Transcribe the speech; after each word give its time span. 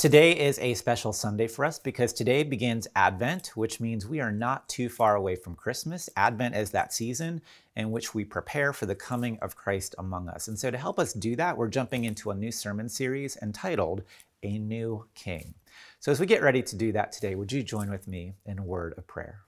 Today 0.00 0.32
is 0.32 0.58
a 0.60 0.72
special 0.72 1.12
Sunday 1.12 1.46
for 1.46 1.62
us 1.62 1.78
because 1.78 2.14
today 2.14 2.42
begins 2.42 2.88
Advent, 2.96 3.48
which 3.48 3.80
means 3.80 4.06
we 4.06 4.18
are 4.18 4.32
not 4.32 4.66
too 4.66 4.88
far 4.88 5.14
away 5.14 5.36
from 5.36 5.54
Christmas. 5.54 6.08
Advent 6.16 6.56
is 6.56 6.70
that 6.70 6.94
season 6.94 7.42
in 7.76 7.90
which 7.90 8.14
we 8.14 8.24
prepare 8.24 8.72
for 8.72 8.86
the 8.86 8.94
coming 8.94 9.38
of 9.42 9.56
Christ 9.56 9.94
among 9.98 10.30
us. 10.30 10.48
And 10.48 10.58
so, 10.58 10.70
to 10.70 10.78
help 10.78 10.98
us 10.98 11.12
do 11.12 11.36
that, 11.36 11.54
we're 11.54 11.68
jumping 11.68 12.04
into 12.04 12.30
a 12.30 12.34
new 12.34 12.50
sermon 12.50 12.88
series 12.88 13.36
entitled 13.42 14.02
A 14.42 14.56
New 14.56 15.04
King. 15.14 15.52
So, 15.98 16.10
as 16.10 16.18
we 16.18 16.24
get 16.24 16.40
ready 16.42 16.62
to 16.62 16.76
do 16.76 16.92
that 16.92 17.12
today, 17.12 17.34
would 17.34 17.52
you 17.52 17.62
join 17.62 17.90
with 17.90 18.08
me 18.08 18.32
in 18.46 18.58
a 18.58 18.64
word 18.64 18.94
of 18.96 19.06
prayer? 19.06 19.40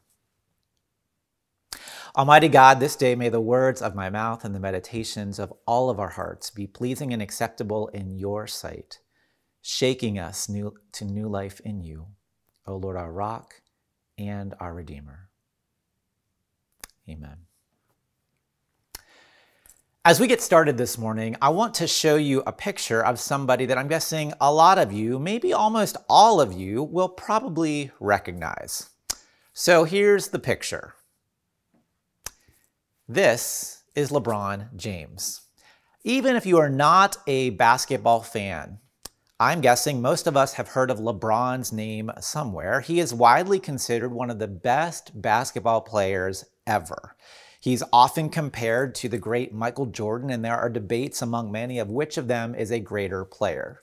Almighty 2.14 2.48
God, 2.48 2.78
this 2.78 2.94
day 2.94 3.14
may 3.14 3.30
the 3.30 3.40
words 3.40 3.80
of 3.80 3.94
my 3.94 4.10
mouth 4.10 4.44
and 4.44 4.54
the 4.54 4.60
meditations 4.60 5.38
of 5.38 5.50
all 5.66 5.88
of 5.88 5.98
our 5.98 6.10
hearts 6.10 6.50
be 6.50 6.66
pleasing 6.66 7.10
and 7.10 7.22
acceptable 7.22 7.88
in 7.94 8.18
your 8.18 8.46
sight 8.46 8.98
shaking 9.62 10.18
us 10.18 10.48
new, 10.48 10.74
to 10.92 11.04
new 11.04 11.28
life 11.28 11.60
in 11.60 11.80
you, 11.80 12.06
O 12.66 12.76
Lord, 12.76 12.96
our 12.96 13.12
rock 13.12 13.54
and 14.18 14.54
our 14.60 14.74
Redeemer. 14.74 15.30
Amen. 17.08 17.36
As 20.04 20.18
we 20.18 20.26
get 20.26 20.40
started 20.42 20.76
this 20.76 20.98
morning, 20.98 21.36
I 21.40 21.50
want 21.50 21.74
to 21.74 21.86
show 21.86 22.16
you 22.16 22.42
a 22.44 22.52
picture 22.52 23.04
of 23.04 23.20
somebody 23.20 23.66
that 23.66 23.78
I'm 23.78 23.86
guessing 23.86 24.32
a 24.40 24.52
lot 24.52 24.78
of 24.78 24.92
you, 24.92 25.20
maybe 25.20 25.52
almost 25.52 25.96
all 26.08 26.40
of 26.40 26.52
you, 26.52 26.82
will 26.82 27.08
probably 27.08 27.92
recognize. 28.00 28.90
So 29.52 29.84
here's 29.84 30.28
the 30.28 30.40
picture. 30.40 30.94
This 33.06 33.84
is 33.94 34.10
LeBron 34.10 34.74
James. 34.74 35.42
Even 36.02 36.34
if 36.34 36.46
you 36.46 36.58
are 36.58 36.70
not 36.70 37.16
a 37.28 37.50
basketball 37.50 38.22
fan, 38.22 38.78
I'm 39.42 39.60
guessing 39.60 40.00
most 40.00 40.28
of 40.28 40.36
us 40.36 40.52
have 40.52 40.68
heard 40.68 40.88
of 40.88 41.00
LeBron's 41.00 41.72
name 41.72 42.12
somewhere. 42.20 42.80
He 42.80 43.00
is 43.00 43.12
widely 43.12 43.58
considered 43.58 44.12
one 44.12 44.30
of 44.30 44.38
the 44.38 44.46
best 44.46 45.20
basketball 45.20 45.80
players 45.80 46.44
ever. 46.64 47.16
He's 47.60 47.82
often 47.92 48.28
compared 48.28 48.94
to 48.94 49.08
the 49.08 49.18
great 49.18 49.52
Michael 49.52 49.86
Jordan, 49.86 50.30
and 50.30 50.44
there 50.44 50.56
are 50.56 50.70
debates 50.70 51.22
among 51.22 51.50
many 51.50 51.80
of 51.80 51.90
which 51.90 52.16
of 52.16 52.28
them 52.28 52.54
is 52.54 52.70
a 52.70 52.78
greater 52.78 53.24
player. 53.24 53.80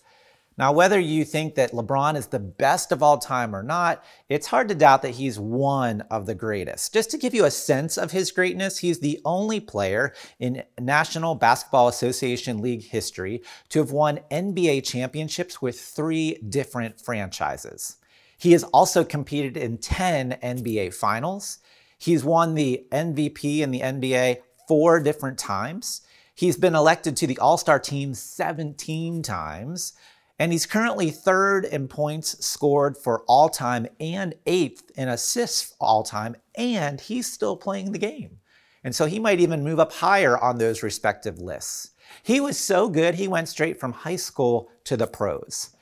Now, 0.59 0.73
whether 0.73 0.99
you 0.99 1.23
think 1.23 1.55
that 1.55 1.71
LeBron 1.71 2.17
is 2.17 2.27
the 2.27 2.37
best 2.37 2.91
of 2.91 3.01
all 3.01 3.17
time 3.17 3.55
or 3.55 3.63
not, 3.63 4.03
it's 4.27 4.47
hard 4.47 4.67
to 4.67 4.75
doubt 4.75 5.03
that 5.03 5.11
he's 5.11 5.39
one 5.39 6.01
of 6.11 6.25
the 6.25 6.35
greatest. 6.35 6.93
Just 6.93 7.09
to 7.11 7.17
give 7.17 7.33
you 7.33 7.45
a 7.45 7.51
sense 7.51 7.97
of 7.97 8.11
his 8.11 8.33
greatness, 8.33 8.79
he's 8.79 8.99
the 8.99 9.21
only 9.23 9.61
player 9.61 10.13
in 10.37 10.63
National 10.77 11.33
Basketball 11.33 11.87
Association 11.87 12.61
League 12.61 12.83
history 12.83 13.41
to 13.69 13.79
have 13.79 13.91
won 13.91 14.19
NBA 14.29 14.83
championships 14.83 15.61
with 15.61 15.79
three 15.79 16.33
different 16.49 16.99
franchises. 16.99 17.95
He 18.37 18.51
has 18.51 18.65
also 18.65 19.05
competed 19.05 19.55
in 19.55 19.77
10 19.77 20.39
NBA 20.43 20.93
finals. 20.93 21.59
He's 21.97 22.25
won 22.25 22.55
the 22.55 22.85
MVP 22.91 23.59
in 23.59 23.71
the 23.71 23.79
NBA 23.79 24.39
four 24.67 25.01
different 25.01 25.37
times. 25.37 26.01
He's 26.35 26.57
been 26.57 26.75
elected 26.75 27.15
to 27.15 27.27
the 27.27 27.37
All 27.37 27.57
Star 27.57 27.79
team 27.79 28.13
17 28.13 29.23
times 29.23 29.93
and 30.39 30.53
he's 30.53 30.65
currently 30.65 31.11
third 31.11 31.65
in 31.65 31.89
points 31.89 32.43
scored 32.45 32.97
for 32.97 33.23
all 33.27 33.49
time 33.49 33.85
and 33.99 34.33
eighth 34.45 34.89
in 34.95 35.09
assists 35.09 35.75
all 35.79 36.01
time, 36.01 36.37
and 36.55 37.01
he's 37.01 37.31
still 37.31 37.57
playing 37.57 37.91
the 37.91 37.99
game. 37.99 38.39
And 38.83 38.95
so 38.95 39.05
he 39.05 39.19
might 39.19 39.41
even 39.41 39.63
move 39.63 39.79
up 39.79 39.91
higher 39.91 40.37
on 40.37 40.57
those 40.57 40.81
respective 40.81 41.39
lists. 41.39 41.91
He 42.23 42.39
was 42.39 42.57
so 42.57 42.89
good, 42.89 43.15
he 43.15 43.27
went 43.27 43.49
straight 43.49 43.79
from 43.79 43.91
high 43.91 44.15
school 44.15 44.71
to 44.85 44.95
the 44.95 45.07
pros. 45.07 45.75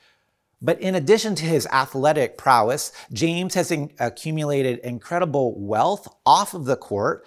But 0.60 0.80
in 0.80 0.96
addition 0.96 1.36
to 1.36 1.44
his 1.44 1.68
athletic 1.68 2.36
prowess, 2.36 2.92
James 3.12 3.54
has 3.54 3.72
accumulated 4.00 4.80
incredible 4.80 5.58
wealth 5.58 6.08
off 6.26 6.52
of 6.52 6.64
the 6.64 6.76
court 6.76 7.24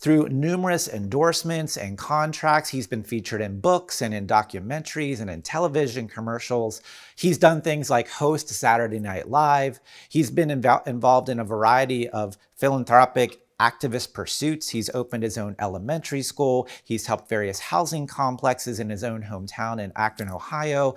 through 0.00 0.28
numerous 0.28 0.86
endorsements 0.86 1.76
and 1.76 1.98
contracts, 1.98 2.70
he's 2.70 2.86
been 2.86 3.02
featured 3.02 3.40
in 3.40 3.58
books 3.58 4.00
and 4.00 4.14
in 4.14 4.28
documentaries 4.28 5.20
and 5.20 5.28
in 5.28 5.42
television 5.42 6.06
commercials. 6.06 6.80
He's 7.16 7.36
done 7.36 7.62
things 7.62 7.90
like 7.90 8.08
host 8.08 8.48
Saturday 8.48 9.00
Night 9.00 9.28
Live. 9.28 9.80
He's 10.08 10.30
been 10.30 10.50
inv- 10.50 10.86
involved 10.86 11.28
in 11.28 11.40
a 11.40 11.44
variety 11.44 12.08
of 12.08 12.38
philanthropic 12.54 13.40
activist 13.60 14.12
pursuits. 14.12 14.68
He's 14.68 14.88
opened 14.94 15.24
his 15.24 15.36
own 15.36 15.56
elementary 15.58 16.22
school. 16.22 16.68
He's 16.84 17.06
helped 17.06 17.28
various 17.28 17.58
housing 17.58 18.06
complexes 18.06 18.78
in 18.78 18.90
his 18.90 19.02
own 19.02 19.24
hometown 19.24 19.80
in 19.80 19.92
Akron, 19.96 20.30
Ohio. 20.30 20.94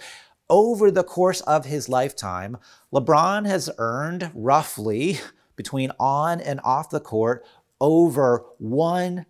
Over 0.47 0.91
the 0.91 1.03
course 1.03 1.41
of 1.41 1.65
his 1.65 1.89
lifetime, 1.89 2.57
LeBron 2.93 3.47
has 3.47 3.71
earned 3.79 4.29
roughly 4.35 5.19
between 5.55 5.91
on 5.99 6.41
and 6.41 6.59
off 6.63 6.89
the 6.89 6.99
court 6.99 7.45
over 7.81 8.45
$1 8.63 9.25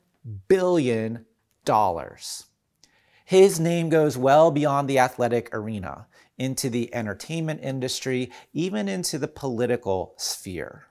billion. 0.47 1.25
His 3.25 3.59
name 3.59 3.89
goes 3.89 4.17
well 4.17 4.51
beyond 4.51 4.88
the 4.88 5.00
athletic 5.00 5.50
arena, 5.56 6.07
into 6.38 6.69
the 6.69 6.94
entertainment 6.94 7.62
industry, 7.63 8.31
even 8.53 8.88
into 8.88 9.17
the 9.17 9.28
political 9.28 10.13
sphere. 10.17 10.85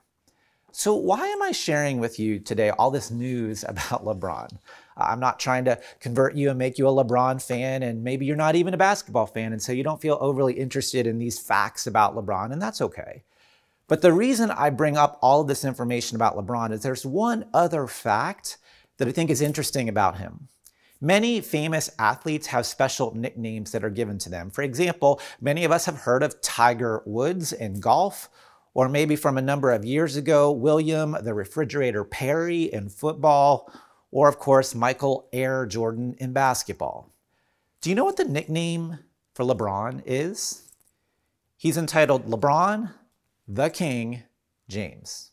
So, 0.71 0.95
why 0.95 1.27
am 1.27 1.41
I 1.41 1.51
sharing 1.51 1.99
with 1.99 2.17
you 2.17 2.39
today 2.39 2.69
all 2.69 2.89
this 2.89 3.11
news 3.11 3.63
about 3.67 4.05
LeBron? 4.05 4.57
I'm 4.97 5.19
not 5.19 5.39
trying 5.39 5.65
to 5.65 5.79
convert 5.99 6.35
you 6.35 6.49
and 6.49 6.57
make 6.59 6.77
you 6.77 6.87
a 6.87 6.91
LeBron 6.91 7.41
fan, 7.41 7.83
and 7.83 8.03
maybe 8.03 8.25
you're 8.25 8.35
not 8.35 8.55
even 8.55 8.73
a 8.73 8.77
basketball 8.77 9.25
fan, 9.25 9.51
and 9.51 9.61
so 9.61 9.71
you 9.71 9.83
don't 9.83 10.01
feel 10.01 10.17
overly 10.21 10.53
interested 10.53 11.05
in 11.07 11.19
these 11.19 11.39
facts 11.39 11.85
about 11.87 12.15
LeBron, 12.15 12.51
and 12.51 12.61
that's 12.61 12.81
okay. 12.81 13.23
But 13.91 14.01
the 14.01 14.13
reason 14.13 14.51
I 14.51 14.69
bring 14.69 14.95
up 14.95 15.19
all 15.21 15.41
of 15.41 15.49
this 15.49 15.65
information 15.65 16.15
about 16.15 16.37
LeBron 16.37 16.71
is 16.71 16.81
there's 16.81 17.05
one 17.05 17.43
other 17.53 17.87
fact 17.87 18.57
that 18.95 19.09
I 19.09 19.11
think 19.11 19.29
is 19.29 19.41
interesting 19.41 19.89
about 19.89 20.17
him. 20.17 20.47
Many 21.01 21.41
famous 21.41 21.89
athletes 21.99 22.47
have 22.47 22.65
special 22.65 23.13
nicknames 23.13 23.73
that 23.73 23.83
are 23.83 23.89
given 23.89 24.17
to 24.19 24.29
them. 24.29 24.49
For 24.49 24.61
example, 24.61 25.19
many 25.41 25.65
of 25.65 25.73
us 25.73 25.83
have 25.87 25.97
heard 25.97 26.23
of 26.23 26.39
Tiger 26.39 27.03
Woods 27.05 27.51
in 27.51 27.81
golf, 27.81 28.29
or 28.73 28.87
maybe 28.87 29.17
from 29.17 29.37
a 29.37 29.41
number 29.41 29.73
of 29.73 29.83
years 29.83 30.15
ago, 30.15 30.53
William 30.53 31.17
the 31.21 31.33
Refrigerator 31.33 32.05
Perry 32.05 32.71
in 32.71 32.87
football, 32.87 33.69
or 34.09 34.29
of 34.29 34.39
course, 34.39 34.73
Michael 34.73 35.27
Air 35.33 35.65
Jordan 35.65 36.15
in 36.17 36.31
basketball. 36.31 37.11
Do 37.81 37.89
you 37.89 37.97
know 37.97 38.05
what 38.05 38.15
the 38.15 38.23
nickname 38.23 38.99
for 39.33 39.43
LeBron 39.43 40.01
is? 40.05 40.71
He's 41.57 41.75
entitled 41.75 42.27
LeBron 42.27 42.93
the 43.53 43.69
King 43.69 44.23
James. 44.69 45.31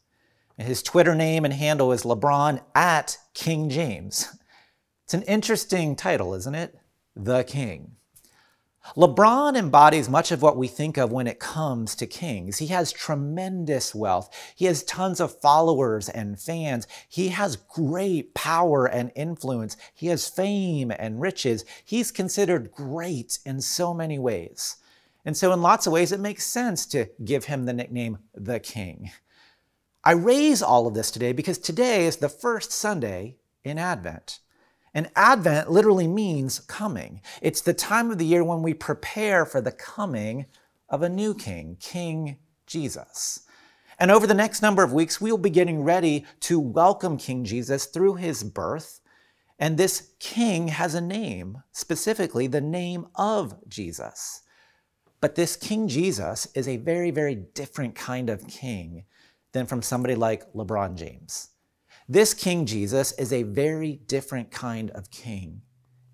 And 0.59 0.67
his 0.67 0.83
Twitter 0.83 1.15
name 1.15 1.45
and 1.45 1.55
handle 1.55 1.93
is 1.93 2.03
LeBron 2.03 2.61
at 2.75 3.19
King 3.35 3.71
James. 3.71 4.29
It's 5.05 5.15
an 5.15 5.23
interesting 5.23 5.97
title, 5.97 6.35
isn't 6.35 6.55
it? 6.55 6.79
The 7.17 7.43
King. 7.43 7.93
LeBron 8.95 9.57
embodies 9.57 10.07
much 10.07 10.31
of 10.31 10.43
what 10.43 10.59
we 10.59 10.69
think 10.69 10.99
of 10.99 11.11
when 11.11 11.27
it 11.27 11.41
comes 11.41 11.95
to 11.95 12.07
kings. 12.07 12.59
He 12.59 12.67
has 12.67 12.93
tremendous 12.93 13.95
wealth. 13.95 14.29
He 14.55 14.67
has 14.67 14.83
tons 14.83 15.19
of 15.19 15.41
followers 15.41 16.11
and 16.11 16.39
fans. 16.39 16.87
He 17.09 17.29
has 17.29 17.57
great 17.57 18.35
power 18.35 18.85
and 18.85 19.11
influence. 19.15 19.79
He 19.95 20.09
has 20.09 20.29
fame 20.29 20.93
and 20.99 21.23
riches. 21.23 21.65
He's 21.87 22.11
considered 22.11 22.71
great 22.71 23.39
in 23.47 23.63
so 23.63 23.95
many 23.95 24.19
ways. 24.19 24.77
And 25.29 25.37
so, 25.37 25.53
in 25.53 25.61
lots 25.61 25.87
of 25.87 25.93
ways, 25.93 26.11
it 26.11 26.21
makes 26.21 26.47
sense 26.47 26.87
to 26.87 27.11
give 27.23 27.45
him 27.45 27.67
the 27.67 27.75
nickname 27.75 28.17
the 28.33 28.59
King. 28.59 29.11
I 30.03 30.13
raise 30.13 30.63
all 30.63 30.87
of 30.87 30.95
this 30.95 31.11
today 31.11 31.35
because 31.35 31.59
today 31.59 32.07
is 32.07 32.17
the 32.17 32.31
first 32.31 32.73
Sunday 32.73 33.37
in 33.63 33.77
Advent. 33.77 34.41
And 34.95 35.11
Advent 35.15 35.71
literally 35.71 36.09
means 36.09 36.61
coming. 36.61 37.21
It's 37.43 37.61
the 37.61 37.75
time 37.75 38.11
of 38.11 38.17
the 38.17 38.25
year 38.25 38.43
when 38.43 38.63
we 38.63 38.73
prepare 38.73 39.45
for 39.45 39.61
the 39.61 39.71
coming 39.71 40.47
of 40.89 41.03
a 41.03 41.11
new 41.11 41.35
king, 41.35 41.77
King 41.79 42.39
Jesus. 42.67 43.41
And 43.99 44.11
over 44.11 44.27
the 44.27 44.33
next 44.33 44.63
number 44.63 44.83
of 44.83 44.95
weeks, 44.95 45.21
we 45.21 45.31
will 45.31 45.37
be 45.37 45.51
getting 45.51 45.85
ready 45.85 46.25
to 46.41 46.59
welcome 46.59 47.19
King 47.19 47.45
Jesus 47.45 47.85
through 47.85 48.15
his 48.15 48.43
birth. 48.43 49.03
And 49.59 49.77
this 49.77 50.15
king 50.21 50.69
has 50.69 50.95
a 50.95 51.03
name, 51.03 51.65
specifically 51.71 52.47
the 52.47 52.63
name 52.63 53.09
of 53.15 53.69
Jesus. 53.69 54.41
But 55.21 55.35
this 55.35 55.57
King 55.57 55.89
Jesus 55.89 56.47
is 56.55 56.69
a 56.69 56.77
very, 56.77 57.11
very 57.11 57.35
different 57.35 57.95
kind 57.95 58.31
of 58.31 58.47
king 58.47 59.05
than 59.53 59.67
from 59.67 59.83
somebody 59.83 60.15
like 60.15 60.53
LeBron 60.53 60.95
James. 60.95 61.49
This 62.09 62.35
King 62.35 62.67
Jesus 62.67 63.13
is 63.13 63.33
a 63.33 63.43
very 63.43 63.97
different 64.07 64.51
kind 64.51 64.91
of 64.91 65.11
king 65.11 65.63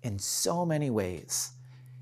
in 0.01 0.19
so 0.19 0.65
many 0.65 0.89
ways. 0.89 1.51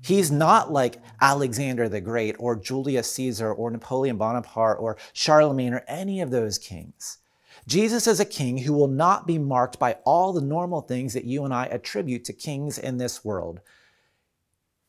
He's 0.00 0.30
not 0.30 0.72
like 0.72 1.00
Alexander 1.20 1.88
the 1.88 2.00
Great 2.00 2.36
or 2.38 2.56
Julius 2.56 3.10
Caesar 3.12 3.52
or 3.52 3.70
Napoleon 3.70 4.16
Bonaparte 4.16 4.78
or 4.80 4.98
Charlemagne 5.12 5.74
or 5.74 5.84
any 5.88 6.20
of 6.20 6.30
those 6.30 6.58
kings. 6.58 7.18
Jesus 7.66 8.06
is 8.06 8.20
a 8.20 8.24
king 8.24 8.58
who 8.58 8.72
will 8.72 8.88
not 8.88 9.26
be 9.26 9.38
marked 9.38 9.78
by 9.78 9.96
all 10.04 10.32
the 10.32 10.42
normal 10.42 10.82
things 10.82 11.14
that 11.14 11.24
you 11.24 11.44
and 11.44 11.54
I 11.54 11.66
attribute 11.66 12.24
to 12.26 12.32
kings 12.32 12.78
in 12.78 12.98
this 12.98 13.24
world. 13.24 13.60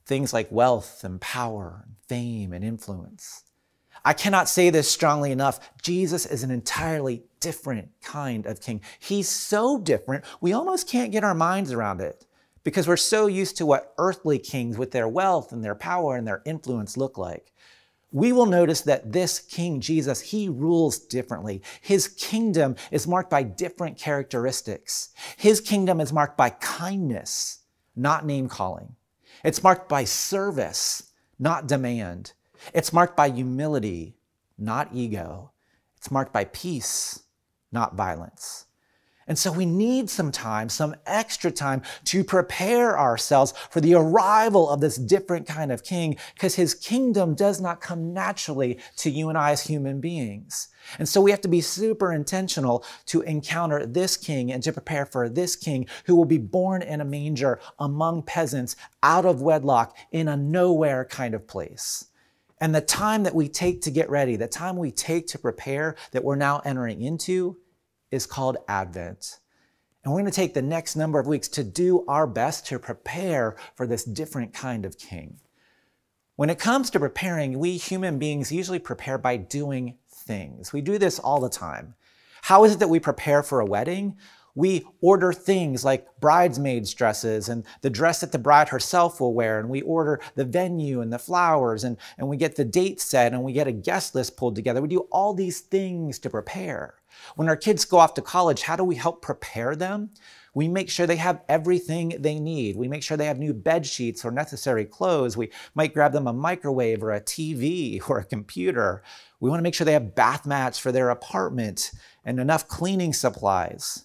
Things 0.05 0.33
like 0.33 0.51
wealth 0.51 1.03
and 1.03 1.19
power, 1.19 1.85
fame 2.07 2.53
and 2.53 2.63
influence. 2.63 3.43
I 4.03 4.13
cannot 4.13 4.47
say 4.47 4.69
this 4.69 4.89
strongly 4.89 5.31
enough. 5.31 5.71
Jesus 5.81 6.25
is 6.25 6.43
an 6.43 6.51
entirely 6.51 7.23
different 7.39 7.89
kind 8.03 8.45
of 8.45 8.61
king. 8.61 8.81
He's 8.99 9.27
so 9.27 9.79
different, 9.79 10.25
we 10.41 10.53
almost 10.53 10.87
can't 10.87 11.11
get 11.11 11.23
our 11.23 11.33
minds 11.33 11.71
around 11.71 12.01
it 12.01 12.25
because 12.63 12.87
we're 12.87 12.97
so 12.97 13.27
used 13.27 13.57
to 13.57 13.65
what 13.65 13.93
earthly 13.97 14.37
kings 14.37 14.77
with 14.77 14.91
their 14.91 15.07
wealth 15.07 15.51
and 15.51 15.63
their 15.63 15.75
power 15.75 16.15
and 16.15 16.27
their 16.27 16.41
influence 16.45 16.97
look 16.97 17.17
like. 17.17 17.51
We 18.11 18.31
will 18.31 18.45
notice 18.45 18.81
that 18.81 19.11
this 19.11 19.39
King 19.39 19.81
Jesus, 19.81 20.21
he 20.21 20.47
rules 20.47 20.99
differently. 20.99 21.61
His 21.81 22.07
kingdom 22.07 22.75
is 22.89 23.07
marked 23.07 23.29
by 23.29 23.43
different 23.43 23.97
characteristics. 23.97 25.09
His 25.35 25.59
kingdom 25.59 25.99
is 25.99 26.13
marked 26.13 26.37
by 26.37 26.51
kindness, 26.51 27.59
not 27.95 28.25
name 28.25 28.47
calling. 28.47 28.94
It's 29.45 29.61
marked 29.61 29.87
by 29.87 30.05
service, 30.05 31.11
not 31.37 31.67
demand. 31.67 32.33
It's 32.73 32.91
marked 32.91 33.15
by 33.15 33.29
humility, 33.29 34.17
not 34.57 34.89
ego. 34.91 35.51
It's 35.97 36.09
marked 36.09 36.33
by 36.33 36.45
peace, 36.45 37.21
not 37.71 37.93
violence. 37.93 38.64
And 39.27 39.39
so 39.39 39.51
we 39.51 39.65
need 39.65 40.09
some 40.09 40.31
time, 40.31 40.69
some 40.69 40.95
extra 41.07 41.49
time 41.49 41.81
to 42.05 42.23
prepare 42.23 42.97
ourselves 42.97 43.55
for 43.71 43.81
the 43.81 43.95
arrival 43.95 44.69
of 44.69 44.81
this 44.81 44.97
different 44.97 45.47
kind 45.47 45.71
of 45.71 45.83
king, 45.83 46.17
because 46.35 46.53
his 46.53 46.75
kingdom 46.75 47.33
does 47.33 47.59
not 47.59 47.81
come 47.81 48.13
naturally 48.13 48.79
to 48.97 49.09
you 49.09 49.29
and 49.29 49.37
I 49.37 49.51
as 49.51 49.63
human 49.63 49.99
beings. 49.99 50.67
And 50.99 51.09
so 51.09 51.21
we 51.21 51.31
have 51.31 51.41
to 51.41 51.47
be 51.47 51.61
super 51.61 52.13
intentional 52.13 52.85
to 53.07 53.21
encounter 53.21 53.87
this 53.87 54.15
king 54.15 54.51
and 54.51 54.61
to 54.61 54.71
prepare 54.71 55.07
for 55.07 55.27
this 55.27 55.55
king 55.55 55.87
who 56.05 56.15
will 56.15 56.25
be 56.25 56.37
born 56.37 56.83
in 56.83 57.01
a 57.01 57.05
manger 57.05 57.59
among 57.79 58.23
peasants 58.23 58.75
out 59.01 59.25
of 59.25 59.41
wedlock 59.41 59.97
in 60.11 60.27
a 60.27 60.37
nowhere 60.37 61.03
kind 61.03 61.33
of 61.33 61.47
place. 61.47 62.05
And 62.61 62.75
the 62.75 62.81
time 62.81 63.23
that 63.23 63.35
we 63.35 63.49
take 63.49 63.81
to 63.81 63.91
get 63.91 64.09
ready, 64.09 64.35
the 64.35 64.47
time 64.47 64.77
we 64.77 64.91
take 64.91 65.27
to 65.27 65.39
prepare 65.39 65.95
that 66.11 66.23
we're 66.23 66.35
now 66.35 66.61
entering 66.63 67.01
into, 67.01 67.57
is 68.15 68.25
called 68.25 68.57
Advent. 68.67 69.39
And 70.03 70.13
we're 70.13 70.21
going 70.21 70.31
to 70.31 70.35
take 70.35 70.53
the 70.53 70.61
next 70.61 70.95
number 70.95 71.19
of 71.19 71.27
weeks 71.27 71.47
to 71.49 71.63
do 71.63 72.05
our 72.07 72.27
best 72.27 72.65
to 72.67 72.79
prepare 72.79 73.55
for 73.75 73.85
this 73.85 74.03
different 74.03 74.53
kind 74.53 74.85
of 74.85 74.97
king. 74.97 75.39
When 76.35 76.49
it 76.49 76.59
comes 76.59 76.89
to 76.91 76.99
preparing, 76.99 77.59
we 77.59 77.77
human 77.77 78.19
beings 78.19 78.51
usually 78.51 78.79
prepare 78.79 79.17
by 79.17 79.37
doing 79.37 79.97
things. 80.09 80.73
We 80.73 80.81
do 80.81 80.97
this 80.97 81.17
all 81.17 81.39
the 81.39 81.49
time. 81.49 81.95
How 82.43 82.63
is 82.65 82.73
it 82.73 82.79
that 82.79 82.89
we 82.89 82.99
prepare 82.99 83.41
for 83.41 83.59
a 83.59 83.65
wedding? 83.65 84.17
We 84.55 84.85
order 85.01 85.33
things 85.33 85.83
like 85.83 86.07
bridesmaids' 86.19 86.93
dresses 86.93 87.49
and 87.49 87.65
the 87.81 87.89
dress 87.89 88.21
that 88.21 88.31
the 88.31 88.39
bride 88.39 88.69
herself 88.69 89.19
will 89.19 89.33
wear, 89.33 89.59
and 89.59 89.69
we 89.69 89.81
order 89.81 90.21
the 90.35 90.45
venue 90.45 91.01
and 91.01 91.11
the 91.11 91.19
flowers, 91.19 91.83
and, 91.83 91.97
and 92.17 92.27
we 92.27 92.37
get 92.37 92.55
the 92.55 92.65
date 92.65 93.01
set, 93.01 93.33
and 93.33 93.43
we 93.43 93.53
get 93.53 93.67
a 93.67 93.73
guest 93.73 94.15
list 94.15 94.37
pulled 94.37 94.55
together. 94.55 94.81
We 94.81 94.87
do 94.87 95.07
all 95.11 95.33
these 95.33 95.59
things 95.59 96.17
to 96.19 96.29
prepare. 96.29 96.95
When 97.35 97.49
our 97.49 97.55
kids 97.55 97.85
go 97.85 97.97
off 97.97 98.13
to 98.15 98.21
college, 98.21 98.61
how 98.63 98.75
do 98.75 98.83
we 98.83 98.95
help 98.95 99.21
prepare 99.21 99.75
them? 99.75 100.11
We 100.53 100.69
make 100.69 100.89
sure 100.89 101.05
they 101.05 101.17
have 101.17 101.43
everything 101.49 102.15
they 102.19 102.39
need. 102.39 102.77
We 102.77 102.87
make 102.87 103.03
sure 103.03 103.17
they 103.17 103.25
have 103.25 103.39
new 103.39 103.53
bed 103.53 103.85
sheets 103.85 104.23
or 104.23 104.31
necessary 104.31 104.85
clothes. 104.85 105.35
We 105.35 105.51
might 105.75 105.93
grab 105.93 106.13
them 106.13 106.27
a 106.27 106.33
microwave 106.33 107.03
or 107.03 107.11
a 107.11 107.21
TV 107.21 108.01
or 108.09 108.19
a 108.19 108.25
computer. 108.25 109.03
We 109.39 109.49
want 109.49 109.59
to 109.59 109.63
make 109.63 109.73
sure 109.73 109.85
they 109.85 109.93
have 109.93 110.15
bath 110.15 110.45
mats 110.45 110.79
for 110.79 110.91
their 110.91 111.09
apartment 111.09 111.91
and 112.23 112.39
enough 112.39 112.67
cleaning 112.67 113.13
supplies. 113.13 114.04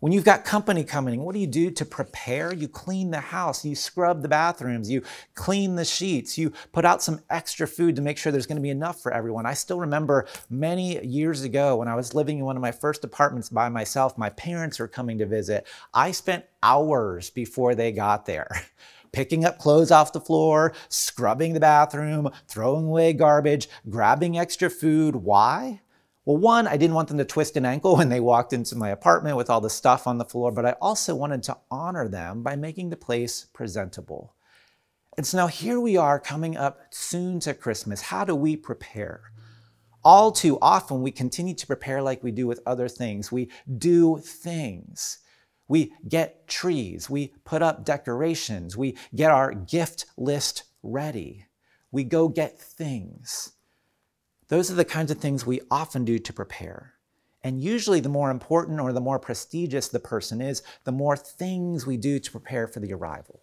When 0.00 0.12
you've 0.12 0.24
got 0.24 0.44
company 0.44 0.84
coming, 0.84 1.24
what 1.24 1.32
do 1.32 1.40
you 1.40 1.46
do 1.48 1.72
to 1.72 1.84
prepare? 1.84 2.54
You 2.54 2.68
clean 2.68 3.10
the 3.10 3.18
house, 3.18 3.64
you 3.64 3.74
scrub 3.74 4.22
the 4.22 4.28
bathrooms, 4.28 4.88
you 4.88 5.02
clean 5.34 5.74
the 5.74 5.84
sheets, 5.84 6.38
you 6.38 6.52
put 6.70 6.84
out 6.84 7.02
some 7.02 7.20
extra 7.30 7.66
food 7.66 7.96
to 7.96 8.02
make 8.02 8.16
sure 8.16 8.30
there's 8.30 8.46
going 8.46 8.58
to 8.58 8.62
be 8.62 8.70
enough 8.70 9.02
for 9.02 9.12
everyone. 9.12 9.44
I 9.44 9.54
still 9.54 9.80
remember 9.80 10.28
many 10.48 11.04
years 11.04 11.42
ago 11.42 11.74
when 11.74 11.88
I 11.88 11.96
was 11.96 12.14
living 12.14 12.38
in 12.38 12.44
one 12.44 12.54
of 12.54 12.62
my 12.62 12.70
first 12.70 13.02
apartments 13.02 13.48
by 13.48 13.68
myself, 13.70 14.16
my 14.16 14.30
parents 14.30 14.78
were 14.78 14.86
coming 14.86 15.18
to 15.18 15.26
visit. 15.26 15.66
I 15.92 16.12
spent 16.12 16.44
hours 16.62 17.30
before 17.30 17.74
they 17.74 17.90
got 17.90 18.24
there. 18.24 18.48
Picking 19.10 19.44
up 19.44 19.58
clothes 19.58 19.90
off 19.90 20.12
the 20.12 20.20
floor, 20.20 20.74
scrubbing 20.90 21.54
the 21.54 21.60
bathroom, 21.60 22.30
throwing 22.46 22.86
away 22.86 23.14
garbage, 23.14 23.68
grabbing 23.90 24.38
extra 24.38 24.70
food. 24.70 25.16
Why? 25.16 25.80
Well, 26.28 26.36
one, 26.36 26.66
I 26.66 26.76
didn't 26.76 26.94
want 26.94 27.08
them 27.08 27.16
to 27.16 27.24
twist 27.24 27.56
an 27.56 27.64
ankle 27.64 27.96
when 27.96 28.10
they 28.10 28.20
walked 28.20 28.52
into 28.52 28.76
my 28.76 28.90
apartment 28.90 29.38
with 29.38 29.48
all 29.48 29.62
the 29.62 29.70
stuff 29.70 30.06
on 30.06 30.18
the 30.18 30.26
floor, 30.26 30.52
but 30.52 30.66
I 30.66 30.72
also 30.72 31.14
wanted 31.14 31.42
to 31.44 31.56
honor 31.70 32.06
them 32.06 32.42
by 32.42 32.54
making 32.54 32.90
the 32.90 32.98
place 32.98 33.46
presentable. 33.54 34.34
And 35.16 35.26
so 35.26 35.38
now 35.38 35.46
here 35.46 35.80
we 35.80 35.96
are 35.96 36.20
coming 36.20 36.54
up 36.54 36.80
soon 36.90 37.40
to 37.40 37.54
Christmas. 37.54 38.02
How 38.02 38.26
do 38.26 38.34
we 38.34 38.56
prepare? 38.56 39.32
All 40.04 40.30
too 40.30 40.58
often, 40.60 41.00
we 41.00 41.12
continue 41.12 41.54
to 41.54 41.66
prepare 41.66 42.02
like 42.02 42.22
we 42.22 42.30
do 42.30 42.46
with 42.46 42.60
other 42.66 42.88
things. 42.88 43.32
We 43.32 43.50
do 43.78 44.18
things. 44.18 45.20
We 45.66 45.94
get 46.06 46.46
trees. 46.46 47.08
We 47.08 47.32
put 47.44 47.62
up 47.62 47.86
decorations. 47.86 48.76
We 48.76 48.98
get 49.14 49.30
our 49.30 49.54
gift 49.54 50.04
list 50.18 50.64
ready. 50.82 51.46
We 51.90 52.04
go 52.04 52.28
get 52.28 52.60
things. 52.60 53.52
Those 54.48 54.70
are 54.70 54.74
the 54.74 54.84
kinds 54.84 55.10
of 55.10 55.18
things 55.18 55.46
we 55.46 55.60
often 55.70 56.04
do 56.04 56.18
to 56.18 56.32
prepare. 56.32 56.94
And 57.42 57.62
usually, 57.62 58.00
the 58.00 58.08
more 58.08 58.30
important 58.30 58.80
or 58.80 58.92
the 58.92 59.00
more 59.00 59.18
prestigious 59.18 59.88
the 59.88 60.00
person 60.00 60.40
is, 60.40 60.62
the 60.84 60.92
more 60.92 61.16
things 61.16 61.86
we 61.86 61.96
do 61.96 62.18
to 62.18 62.30
prepare 62.30 62.66
for 62.66 62.80
the 62.80 62.92
arrival. 62.92 63.42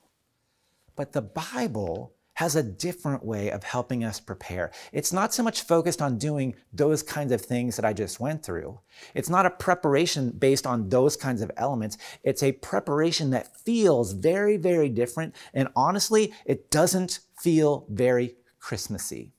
But 0.95 1.13
the 1.13 1.21
Bible 1.21 2.13
has 2.35 2.55
a 2.55 2.63
different 2.63 3.23
way 3.23 3.49
of 3.49 3.63
helping 3.63 4.03
us 4.03 4.19
prepare. 4.19 4.71
It's 4.91 5.13
not 5.13 5.33
so 5.33 5.41
much 5.41 5.61
focused 5.61 6.01
on 6.01 6.17
doing 6.17 6.55
those 6.73 7.01
kinds 7.01 7.31
of 7.31 7.41
things 7.41 7.77
that 7.77 7.85
I 7.85 7.93
just 7.93 8.19
went 8.19 8.43
through. 8.43 8.79
It's 9.13 9.29
not 9.29 9.45
a 9.45 9.51
preparation 9.51 10.31
based 10.31 10.67
on 10.67 10.89
those 10.89 11.15
kinds 11.15 11.41
of 11.41 11.51
elements. 11.55 11.97
It's 12.23 12.43
a 12.43 12.51
preparation 12.51 13.29
that 13.29 13.55
feels 13.55 14.11
very, 14.11 14.57
very 14.57 14.89
different. 14.89 15.33
And 15.53 15.69
honestly, 15.77 16.33
it 16.45 16.69
doesn't 16.69 17.19
feel 17.39 17.85
very 17.89 18.35
Christmassy. 18.59 19.34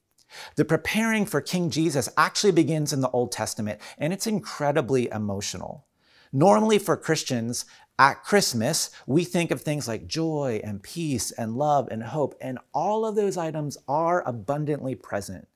The 0.57 0.65
preparing 0.65 1.27
for 1.27 1.41
King 1.41 1.71
Jesus 1.71 2.09
actually 2.17 2.53
begins 2.53 2.93
in 2.93 3.01
the 3.01 3.11
Old 3.11 3.33
Testament, 3.33 3.81
and 3.99 4.13
it's 4.13 4.27
incredibly 4.27 5.11
emotional. 5.11 5.87
Normally, 6.33 6.79
for 6.79 6.97
Christians, 6.97 7.65
at 7.99 8.25
Christmas, 8.25 8.91
we 9.07 9.25
think 9.25 9.51
of 9.51 9.63
things 9.63 9.89
like 9.89 10.07
joy 10.07 10.61
and 10.63 10.83
peace 10.83 11.31
and 11.33 11.57
love 11.57 11.89
and 11.91 12.03
hope, 12.03 12.35
and 12.41 12.59
all 12.75 13.07
of 13.07 13.15
those 13.15 13.39
items 13.39 13.79
are 13.89 14.23
abundantly 14.29 14.95
present. 14.95 15.49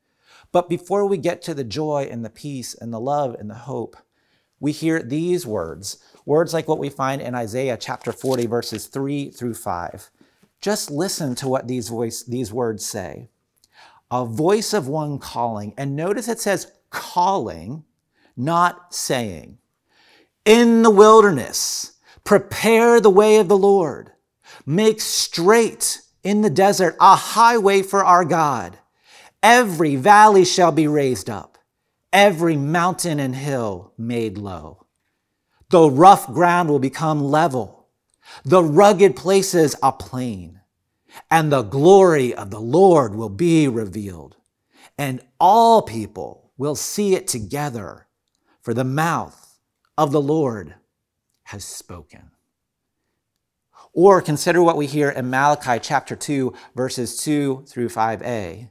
But 0.53 0.69
before 0.69 1.07
we 1.07 1.19
get 1.19 1.43
to 1.43 1.55
the 1.55 1.65
joy 1.65 2.09
and 2.11 2.25
the 2.25 2.31
peace 2.31 2.75
and 2.75 2.93
the 2.93 3.01
love 3.01 3.37
and 3.39 3.51
the 3.51 3.55
hope, 3.55 3.97
we 4.59 4.73
hear 4.73 5.03
these 5.03 5.47
words, 5.47 5.99
words 6.25 6.53
like 6.53 6.69
what 6.69 6.79
we 6.79 6.89
find 6.89 7.21
in 7.21 7.35
Isaiah 7.35 7.77
chapter 7.79 8.13
40, 8.13 8.47
verses 8.47 8.87
3 8.87 9.31
through 9.31 9.55
5. 9.55 10.11
Just 10.61 10.91
listen 10.91 11.35
to 11.37 11.49
what 11.49 11.67
these, 11.67 11.89
voice, 11.89 12.23
these 12.23 12.53
words 12.53 12.85
say 12.85 13.29
a 14.11 14.25
voice 14.25 14.73
of 14.73 14.89
one 14.89 15.19
calling. 15.19 15.75
And 15.77 15.97
notice 15.97 16.29
it 16.29 16.41
says 16.41 16.73
calling, 16.91 17.85
not 18.37 18.95
saying. 18.95 19.59
In 20.45 20.83
the 20.83 20.91
wilderness, 20.91 21.93
prepare 22.25 23.01
the 23.01 23.11
way 23.11 23.37
of 23.37 23.49
the 23.49 23.57
Lord. 23.57 24.13
Make 24.67 25.01
straight 25.01 26.01
in 26.23 26.43
the 26.43 26.51
desert 26.51 26.97
a 27.01 27.15
highway 27.15 27.83
for 27.83 28.05
our 28.05 28.25
God. 28.25 28.79
Every 29.43 29.97
valley 29.97 30.45
shall 30.45 30.73
be 30.73 30.87
raised 30.87 31.31
up, 31.31 31.57
every 32.13 32.57
mountain 32.57 33.19
and 33.19 33.35
hill 33.35 33.95
made 33.97 34.37
low. 34.37 34.87
The 35.71 35.89
rough 35.89 36.27
ground 36.27 36.69
will 36.69 36.79
become 36.79 37.23
level, 37.25 37.89
the 38.45 38.63
rugged 38.63 39.17
places 39.17 39.77
a 39.83 39.93
plain 39.93 40.60
and 41.31 41.51
the 41.51 41.63
glory 41.63 42.35
of 42.35 42.51
the 42.51 42.61
Lord 42.61 43.15
will 43.15 43.29
be 43.29 43.69
revealed, 43.69 44.37
and 44.99 45.21
all 45.39 45.83
people 45.83 46.53
will 46.57 46.77
see 46.77 47.15
it 47.15 47.27
together, 47.27 48.07
for 48.63 48.75
the 48.75 48.85
mouth 48.85 49.59
of 49.97 50.13
the 50.13 50.21
Lord 50.21 50.75
has 51.45 51.65
spoken. 51.65 52.31
Or 53.93 54.23
consider 54.23 54.63
what 54.63 54.77
we 54.77 54.87
hear 54.87 55.11
in 55.11 55.31
Malachi 55.31 55.81
chapter 55.81 56.15
2, 56.15 56.53
verses 56.77 57.17
2 57.23 57.65
through 57.67 57.89
5a, 57.89 58.71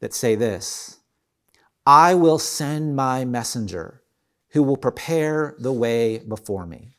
that 0.00 0.14
say 0.14 0.34
this 0.34 1.00
I 1.84 2.14
will 2.14 2.38
send 2.38 2.96
my 2.96 3.24
messenger 3.24 4.02
who 4.50 4.62
will 4.62 4.76
prepare 4.76 5.54
the 5.58 5.72
way 5.72 6.18
before 6.18 6.66
me. 6.66 6.95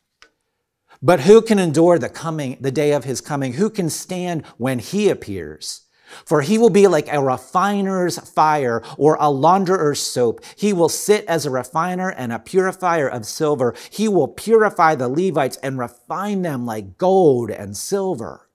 But 1.00 1.20
who 1.20 1.42
can 1.42 1.58
endure 1.58 1.98
the 1.98 2.08
coming, 2.08 2.56
the 2.60 2.72
day 2.72 2.92
of 2.92 3.04
his 3.04 3.20
coming? 3.20 3.54
Who 3.54 3.70
can 3.70 3.90
stand 3.90 4.44
when 4.56 4.78
he 4.78 5.08
appears? 5.08 5.82
For 6.24 6.40
he 6.40 6.56
will 6.56 6.70
be 6.70 6.86
like 6.86 7.12
a 7.12 7.22
refiner's 7.22 8.18
fire 8.18 8.82
or 8.96 9.16
a 9.20 9.30
launderer's 9.30 10.00
soap. 10.00 10.40
He 10.56 10.72
will 10.72 10.88
sit 10.88 11.24
as 11.26 11.44
a 11.44 11.50
refiner 11.50 12.10
and 12.10 12.32
a 12.32 12.38
purifier 12.38 13.06
of 13.06 13.26
silver. 13.26 13.74
He 13.90 14.08
will 14.08 14.28
purify 14.28 14.94
the 14.94 15.08
Levites 15.08 15.58
and 15.58 15.78
refine 15.78 16.42
them 16.42 16.64
like 16.64 16.96
gold 16.96 17.50
and 17.50 17.76
silver. 17.76 18.48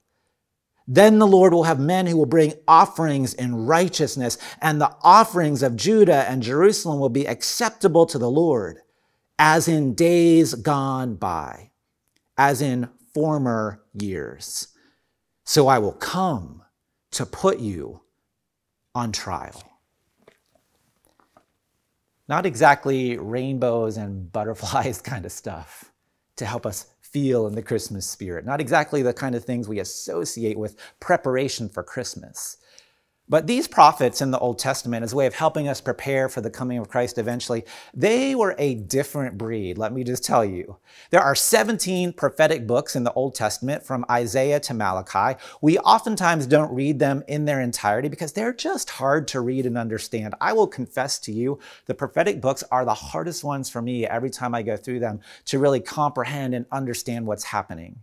Then 0.87 1.19
the 1.19 1.27
Lord 1.27 1.53
will 1.53 1.63
have 1.63 1.79
men 1.79 2.07
who 2.07 2.17
will 2.17 2.25
bring 2.25 2.55
offerings 2.67 3.33
in 3.33 3.67
righteousness, 3.67 4.37
and 4.61 4.81
the 4.81 4.93
offerings 5.01 5.63
of 5.63 5.77
Judah 5.77 6.29
and 6.29 6.43
Jerusalem 6.43 6.99
will 6.99 7.09
be 7.09 7.25
acceptable 7.25 8.05
to 8.07 8.17
the 8.17 8.29
Lord, 8.29 8.79
as 9.39 9.69
in 9.69 9.93
days 9.93 10.55
gone 10.55 11.15
by, 11.15 11.71
as 12.37 12.61
in 12.61 12.89
former 13.13 13.83
years. 13.93 14.69
So 15.45 15.67
I 15.67 15.79
will 15.79 15.93
come 15.93 16.63
to 17.11 17.25
put 17.25 17.59
you 17.59 18.01
on 18.95 19.11
trial. 19.11 19.63
Not 22.27 22.45
exactly 22.45 23.17
rainbows 23.17 23.97
and 23.97 24.31
butterflies 24.31 25.01
kind 25.01 25.25
of 25.25 25.31
stuff 25.31 25.91
to 26.37 26.45
help 26.45 26.65
us 26.65 26.87
feel 27.01 27.45
in 27.45 27.53
the 27.53 27.61
Christmas 27.61 28.07
spirit. 28.07 28.45
Not 28.45 28.59
exactly 28.59 29.03
the 29.03 29.13
kind 29.13 29.35
of 29.35 29.45
things 29.45 29.67
we 29.67 29.79
associate 29.79 30.57
with 30.57 30.75
preparation 30.99 31.69
for 31.69 31.83
Christmas. 31.83 32.57
But 33.29 33.47
these 33.47 33.69
prophets 33.69 34.21
in 34.21 34.31
the 34.31 34.39
Old 34.39 34.59
Testament, 34.59 35.03
as 35.03 35.13
a 35.13 35.15
way 35.15 35.25
of 35.27 35.33
helping 35.33 35.69
us 35.69 35.79
prepare 35.79 36.27
for 36.27 36.41
the 36.41 36.49
coming 36.49 36.77
of 36.77 36.89
Christ 36.89 37.17
eventually, 37.17 37.63
they 37.93 38.35
were 38.35 38.53
a 38.59 38.75
different 38.75 39.37
breed, 39.37 39.77
let 39.77 39.93
me 39.93 40.03
just 40.03 40.25
tell 40.25 40.43
you. 40.43 40.77
There 41.09 41.21
are 41.21 41.33
17 41.33 42.13
prophetic 42.13 42.67
books 42.67 42.97
in 42.97 43.05
the 43.05 43.13
Old 43.13 43.33
Testament 43.33 43.81
from 43.81 44.05
Isaiah 44.11 44.59
to 44.59 44.73
Malachi. 44.73 45.39
We 45.61 45.79
oftentimes 45.79 46.47
don't 46.47 46.75
read 46.75 46.99
them 46.99 47.23
in 47.29 47.45
their 47.45 47.61
entirety 47.61 48.09
because 48.09 48.33
they're 48.33 48.53
just 48.53 48.89
hard 48.89 49.29
to 49.29 49.39
read 49.39 49.65
and 49.65 49.77
understand. 49.77 50.35
I 50.41 50.51
will 50.51 50.67
confess 50.67 51.17
to 51.19 51.31
you, 51.31 51.59
the 51.85 51.95
prophetic 51.95 52.41
books 52.41 52.63
are 52.71 52.83
the 52.83 52.93
hardest 52.93 53.41
ones 53.41 53.69
for 53.69 53.81
me 53.81 54.05
every 54.05 54.31
time 54.31 54.53
I 54.53 54.63
go 54.63 54.75
through 54.75 54.99
them 54.99 55.21
to 55.45 55.59
really 55.59 55.79
comprehend 55.79 56.53
and 56.53 56.65
understand 56.73 57.25
what's 57.25 57.45
happening. 57.45 58.01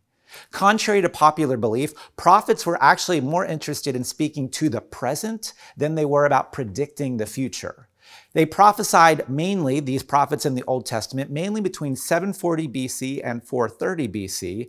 Contrary 0.51 1.03
to 1.03 1.09
popular 1.09 1.57
belief, 1.57 1.93
prophets 2.17 2.67
were 2.67 2.83
actually 2.83 3.21
more 3.21 3.45
interested 3.45 3.97
in 3.97 4.05
speaking 4.05 4.49
to 4.51 4.69
the 4.69 4.81
present 4.81 5.53
than 5.77 5.95
they 5.95 6.05
were 6.05 6.27
about 6.27 6.53
predicting 6.53 7.17
the 7.17 7.27
future. 7.27 7.89
They 8.33 8.47
prophesied 8.47 9.29
mainly, 9.29 9.81
these 9.81 10.03
prophets 10.03 10.47
in 10.47 10.55
the 10.55 10.65
Old 10.65 10.87
Testament, 10.87 11.31
mainly 11.31 11.61
between 11.61 11.97
740 11.97 12.69
BC 12.69 13.21
and 13.25 13.43
430 13.45 14.09
BC, 14.09 14.69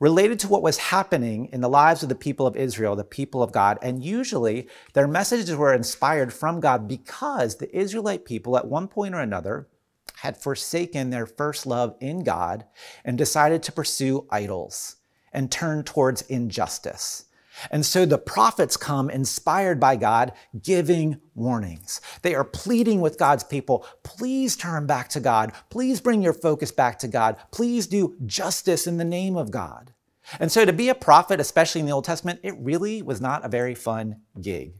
related 0.00 0.38
to 0.40 0.48
what 0.48 0.62
was 0.62 0.76
happening 0.78 1.48
in 1.52 1.60
the 1.60 1.68
lives 1.68 2.02
of 2.02 2.08
the 2.08 2.14
people 2.14 2.46
of 2.46 2.56
Israel, 2.56 2.96
the 2.96 3.04
people 3.04 3.42
of 3.42 3.52
God. 3.52 3.78
And 3.80 4.04
usually 4.04 4.68
their 4.92 5.08
messages 5.08 5.54
were 5.54 5.72
inspired 5.72 6.32
from 6.32 6.60
God 6.60 6.88
because 6.88 7.56
the 7.56 7.74
Israelite 7.76 8.24
people, 8.24 8.56
at 8.56 8.66
one 8.66 8.88
point 8.88 9.14
or 9.14 9.20
another, 9.20 9.68
had 10.18 10.36
forsaken 10.36 11.10
their 11.10 11.26
first 11.26 11.66
love 11.66 11.96
in 12.00 12.24
God 12.24 12.64
and 13.04 13.18
decided 13.18 13.62
to 13.64 13.72
pursue 13.72 14.26
idols 14.30 14.96
and 15.32 15.50
turn 15.50 15.82
towards 15.82 16.22
injustice. 16.22 17.24
And 17.70 17.86
so 17.86 18.04
the 18.04 18.18
prophets 18.18 18.76
come 18.76 19.08
inspired 19.10 19.78
by 19.78 19.96
God, 19.96 20.32
giving 20.60 21.20
warnings. 21.34 22.00
They 22.22 22.34
are 22.34 22.44
pleading 22.44 23.00
with 23.00 23.18
God's 23.18 23.44
people 23.44 23.86
please 24.02 24.56
turn 24.56 24.86
back 24.86 25.08
to 25.10 25.20
God. 25.20 25.52
Please 25.70 26.00
bring 26.00 26.22
your 26.22 26.32
focus 26.32 26.72
back 26.72 26.98
to 27.00 27.08
God. 27.08 27.36
Please 27.50 27.86
do 27.86 28.16
justice 28.26 28.86
in 28.86 28.96
the 28.96 29.04
name 29.04 29.36
of 29.36 29.50
God. 29.50 29.92
And 30.40 30.50
so 30.50 30.64
to 30.64 30.72
be 30.72 30.88
a 30.88 30.94
prophet, 30.94 31.40
especially 31.40 31.80
in 31.80 31.86
the 31.86 31.92
Old 31.92 32.04
Testament, 32.04 32.40
it 32.42 32.54
really 32.58 33.02
was 33.02 33.20
not 33.20 33.44
a 33.44 33.48
very 33.48 33.74
fun 33.74 34.22
gig. 34.40 34.74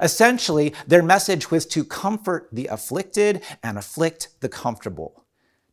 Essentially, 0.00 0.74
their 0.86 1.02
message 1.02 1.50
was 1.50 1.66
to 1.66 1.84
comfort 1.84 2.48
the 2.52 2.66
afflicted 2.66 3.42
and 3.62 3.78
afflict 3.78 4.28
the 4.40 4.48
comfortable. 4.48 5.24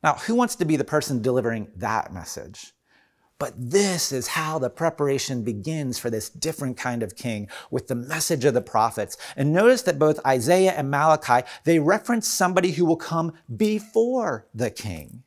Now, 0.04 0.14
who 0.14 0.36
wants 0.36 0.56
to 0.56 0.66
be 0.66 0.76
the 0.76 0.84
person 0.84 1.22
delivering 1.22 1.70
that 1.76 2.14
message? 2.14 2.74
But 3.40 3.54
this 3.58 4.12
is 4.12 4.28
how 4.28 4.60
the 4.60 4.70
preparation 4.70 5.44
begins 5.44 5.98
for 5.98 6.10
this 6.10 6.30
different 6.30 6.76
kind 6.76 7.02
of 7.02 7.16
king 7.16 7.48
with 7.72 7.88
the 7.88 7.96
message 7.96 8.44
of 8.44 8.54
the 8.54 8.62
prophets. 8.62 9.16
And 9.38 9.54
notice 9.54 9.82
that 9.84 9.98
both 9.98 10.26
Isaiah 10.28 10.74
and 10.74 10.92
Malachi, 10.92 11.48
they 11.64 11.80
reference 11.80 12.28
somebody 12.28 12.72
who 12.72 12.86
will 12.86 12.98
come 12.98 13.34
before 13.56 14.48
the 14.54 14.70
king. 14.70 15.24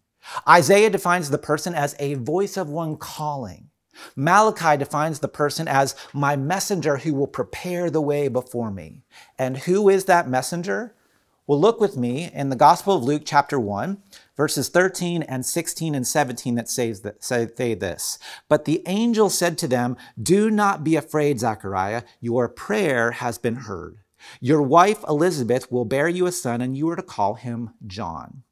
Isaiah 0.47 0.91
defines 0.91 1.31
the 1.31 1.39
person 1.39 1.75
as 1.75 1.97
a 1.99 2.15
voice 2.15 2.59
of 2.59 2.69
one 2.69 2.97
calling. 2.99 3.71
Malachi 4.17 4.77
defines 4.77 5.21
the 5.21 5.29
person 5.29 5.69
as 5.69 5.95
my 6.13 6.37
messenger 6.37 6.99
who 6.99 7.15
will 7.15 7.27
prepare 7.27 7.91
the 7.91 8.01
way 8.01 8.29
before 8.29 8.71
me. 8.71 9.03
And 9.39 9.59
who 9.59 9.89
is 9.89 10.05
that 10.07 10.29
messenger? 10.29 10.95
Well, 11.47 11.61
look 11.61 11.81
with 11.81 11.97
me 11.97 12.31
in 12.33 12.51
the 12.51 12.57
Gospel 12.57 12.97
of 12.97 13.03
Luke, 13.03 13.23
chapter 13.25 13.59
1, 13.59 14.01
verses 14.37 14.69
13 14.69 15.23
and 15.25 15.45
16 15.45 15.95
and 15.95 16.07
17 16.07 16.55
that 16.55 16.69
says 16.69 17.01
that 17.01 17.25
say 17.25 17.75
this. 17.75 18.19
But 18.49 18.65
the 18.65 18.83
angel 18.87 19.29
said 19.29 19.59
to 19.59 19.69
them, 19.69 19.97
Do 20.23 20.51
not 20.51 20.85
be 20.85 20.95
afraid, 20.95 21.41
Zechariah, 21.41 22.05
your 22.21 22.49
prayer 22.49 23.11
has 23.11 23.39
been 23.39 23.57
heard. 23.57 23.99
Your 24.41 24.63
wife 24.63 25.05
Elizabeth 25.09 25.71
will 25.71 25.85
bear 25.85 26.09
you 26.09 26.27
a 26.27 26.33
son, 26.33 26.61
and 26.61 26.77
you 26.77 26.89
are 26.91 26.97
to 26.97 27.03
call 27.03 27.35
him 27.35 27.71
John. 27.87 28.45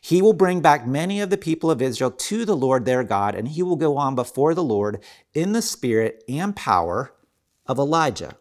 He 0.00 0.20
will 0.22 0.32
bring 0.32 0.60
back 0.60 0.86
many 0.86 1.20
of 1.20 1.30
the 1.30 1.36
people 1.36 1.70
of 1.70 1.82
Israel 1.82 2.10
to 2.10 2.44
the 2.44 2.56
Lord 2.56 2.84
their 2.84 3.04
God, 3.04 3.34
and 3.34 3.48
he 3.48 3.62
will 3.62 3.76
go 3.76 3.96
on 3.96 4.14
before 4.14 4.54
the 4.54 4.64
Lord 4.64 5.02
in 5.32 5.52
the 5.52 5.62
spirit 5.62 6.22
and 6.28 6.54
power 6.54 7.14
of 7.66 7.78
Elijah 7.78 8.36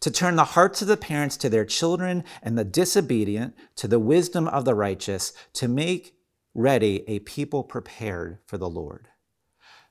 to 0.00 0.10
turn 0.10 0.36
the 0.36 0.44
hearts 0.44 0.82
of 0.82 0.88
the 0.88 0.96
parents 0.96 1.36
to 1.38 1.48
their 1.48 1.64
children 1.64 2.24
and 2.42 2.56
the 2.56 2.64
disobedient 2.64 3.54
to 3.76 3.88
the 3.88 3.98
wisdom 3.98 4.48
of 4.48 4.64
the 4.64 4.74
righteous, 4.74 5.32
to 5.54 5.68
make 5.68 6.14
ready 6.54 7.04
a 7.08 7.18
people 7.20 7.62
prepared 7.62 8.38
for 8.46 8.58
the 8.58 8.68
Lord. 8.68 9.08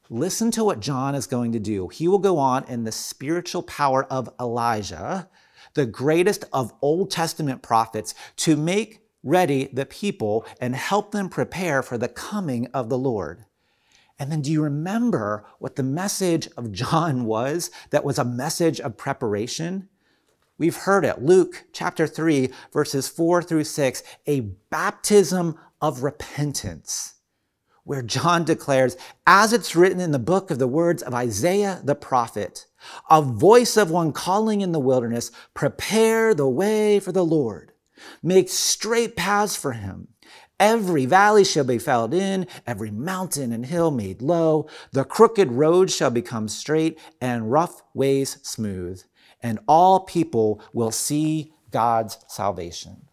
Listen 0.09 0.49
to 0.51 0.63
what 0.63 0.79
John 0.79 1.13
is 1.13 1.27
going 1.27 1.51
to 1.51 1.59
do. 1.59 1.87
He 1.89 2.07
will 2.07 2.19
go 2.19 2.39
on 2.39 2.63
in 2.65 2.83
the 2.83 2.91
spiritual 2.91 3.61
power 3.61 4.05
of 4.05 4.29
Elijah, 4.39 5.29
the 5.75 5.85
greatest 5.85 6.45
of 6.51 6.73
Old 6.81 7.11
Testament 7.11 7.61
prophets, 7.61 8.15
to 8.37 8.57
make 8.57 9.01
ready 9.23 9.69
the 9.71 9.85
people 9.85 10.45
and 10.59 10.75
help 10.75 11.11
them 11.11 11.29
prepare 11.29 11.81
for 11.81 11.97
the 11.97 12.07
coming 12.07 12.67
of 12.73 12.89
the 12.89 12.97
Lord. 12.97 13.45
And 14.17 14.31
then 14.31 14.41
do 14.41 14.51
you 14.51 14.61
remember 14.61 15.45
what 15.59 15.75
the 15.75 15.83
message 15.83 16.49
of 16.57 16.71
John 16.71 17.25
was 17.25 17.71
that 17.91 18.03
was 18.03 18.19
a 18.19 18.25
message 18.25 18.79
of 18.79 18.97
preparation? 18.97 19.89
We've 20.57 20.75
heard 20.75 21.05
it. 21.05 21.21
Luke 21.21 21.65
chapter 21.71 22.05
3, 22.05 22.49
verses 22.73 23.07
4 23.07 23.41
through 23.41 23.63
6, 23.63 24.03
a 24.27 24.41
baptism 24.41 25.57
of 25.81 26.03
repentance, 26.03 27.13
where 27.85 28.01
John 28.01 28.43
declares, 28.43 28.97
as 29.25 29.53
it's 29.53 29.73
written 29.73 30.01
in 30.01 30.11
the 30.11 30.19
book 30.19 30.51
of 30.51 30.59
the 30.59 30.67
words 30.67 31.01
of 31.01 31.13
Isaiah 31.13 31.79
the 31.81 31.95
prophet, 31.95 32.65
a 33.09 33.21
voice 33.21 33.77
of 33.77 33.89
one 33.89 34.11
calling 34.11 34.59
in 34.59 34.73
the 34.73 34.81
wilderness, 34.81 35.31
prepare 35.53 36.33
the 36.33 36.47
way 36.47 36.99
for 36.99 37.13
the 37.13 37.25
Lord 37.25 37.71
Make 38.21 38.49
straight 38.49 39.15
paths 39.15 39.55
for 39.55 39.73
him. 39.73 40.09
Every 40.59 41.05
valley 41.05 41.45
shall 41.45 41.63
be 41.63 41.77
filled 41.77 42.13
in, 42.13 42.45
every 42.67 42.91
mountain 42.91 43.53
and 43.53 43.65
hill 43.65 43.91
made 43.91 44.21
low. 44.21 44.67
The 44.91 45.05
crooked 45.05 45.51
road 45.51 45.89
shall 45.89 46.11
become 46.11 46.49
straight, 46.49 46.99
and 47.21 47.51
rough 47.51 47.81
ways 47.93 48.37
smooth. 48.43 49.01
And 49.41 49.59
all 49.67 50.01
people 50.01 50.61
will 50.73 50.91
see 50.91 51.53
God's 51.71 52.17
salvation. 52.27 53.05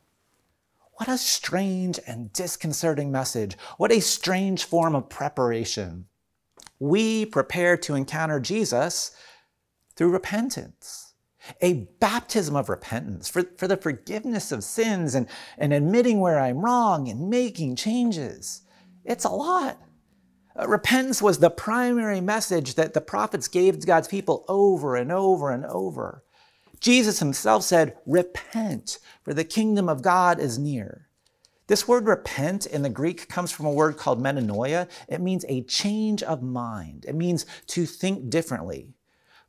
What 0.95 1.09
a 1.09 1.19
strange 1.19 2.01
and 2.07 2.33
disconcerting 2.33 3.13
message. 3.13 3.57
What 3.77 3.93
a 3.93 4.01
strange 4.01 4.65
form 4.65 4.95
of 4.97 5.09
preparation. 5.09 6.07
We 6.81 7.27
prepare 7.27 7.77
to 7.79 7.95
encounter 7.95 8.41
Jesus 8.41 9.13
through 9.95 10.11
repentance 10.11 11.06
a 11.61 11.89
baptism 12.01 12.57
of 12.57 12.69
repentance 12.69 13.29
for, 13.29 13.45
for 13.57 13.69
the 13.69 13.77
forgiveness 13.77 14.53
of 14.53 14.65
sins 14.65 15.15
and, 15.15 15.29
and 15.59 15.73
admitting 15.73 16.21
where 16.21 16.39
I'm 16.39 16.59
wrong 16.59 17.09
and 17.09 17.31
making 17.31 17.77
changes. 17.77 18.63
It's 19.05 19.25
a 19.25 19.31
lot. 19.31 19.79
Uh, 20.59 20.67
repentance 20.69 21.21
was 21.21 21.39
the 21.39 21.51
primary 21.51 22.21
message 22.21 22.75
that 22.75 22.95
the 22.95 23.01
prophets 23.01 23.49
gave 23.49 23.79
to 23.79 23.87
God's 23.87 24.09
people 24.09 24.45
over 24.49 24.97
and 24.97 25.13
over 25.13 25.51
and 25.51 25.65
over. 25.67 26.23
Jesus 26.81 27.19
himself 27.19 27.63
said, 27.63 27.97
Repent, 28.07 28.99
for 29.23 29.35
the 29.35 29.45
kingdom 29.45 29.89
of 29.89 30.03
God 30.03 30.39
is 30.39 30.59
near. 30.59 31.09
This 31.69 31.89
word 31.89 32.07
repent 32.07 32.67
in 32.67 32.83
the 32.83 32.89
Greek 32.89 33.29
comes 33.29 33.51
from 33.51 33.67
a 33.67 33.73
word 33.73 33.97
called 33.97 34.23
metanoia. 34.23 34.89
It 35.09 35.21
means 35.21 35.45
a 35.49 35.63
change 35.65 36.23
of 36.23 36.43
mind, 36.43 37.05
it 37.09 37.15
means 37.15 37.45
to 37.69 37.87
think 37.87 38.31
differently. 38.31 38.96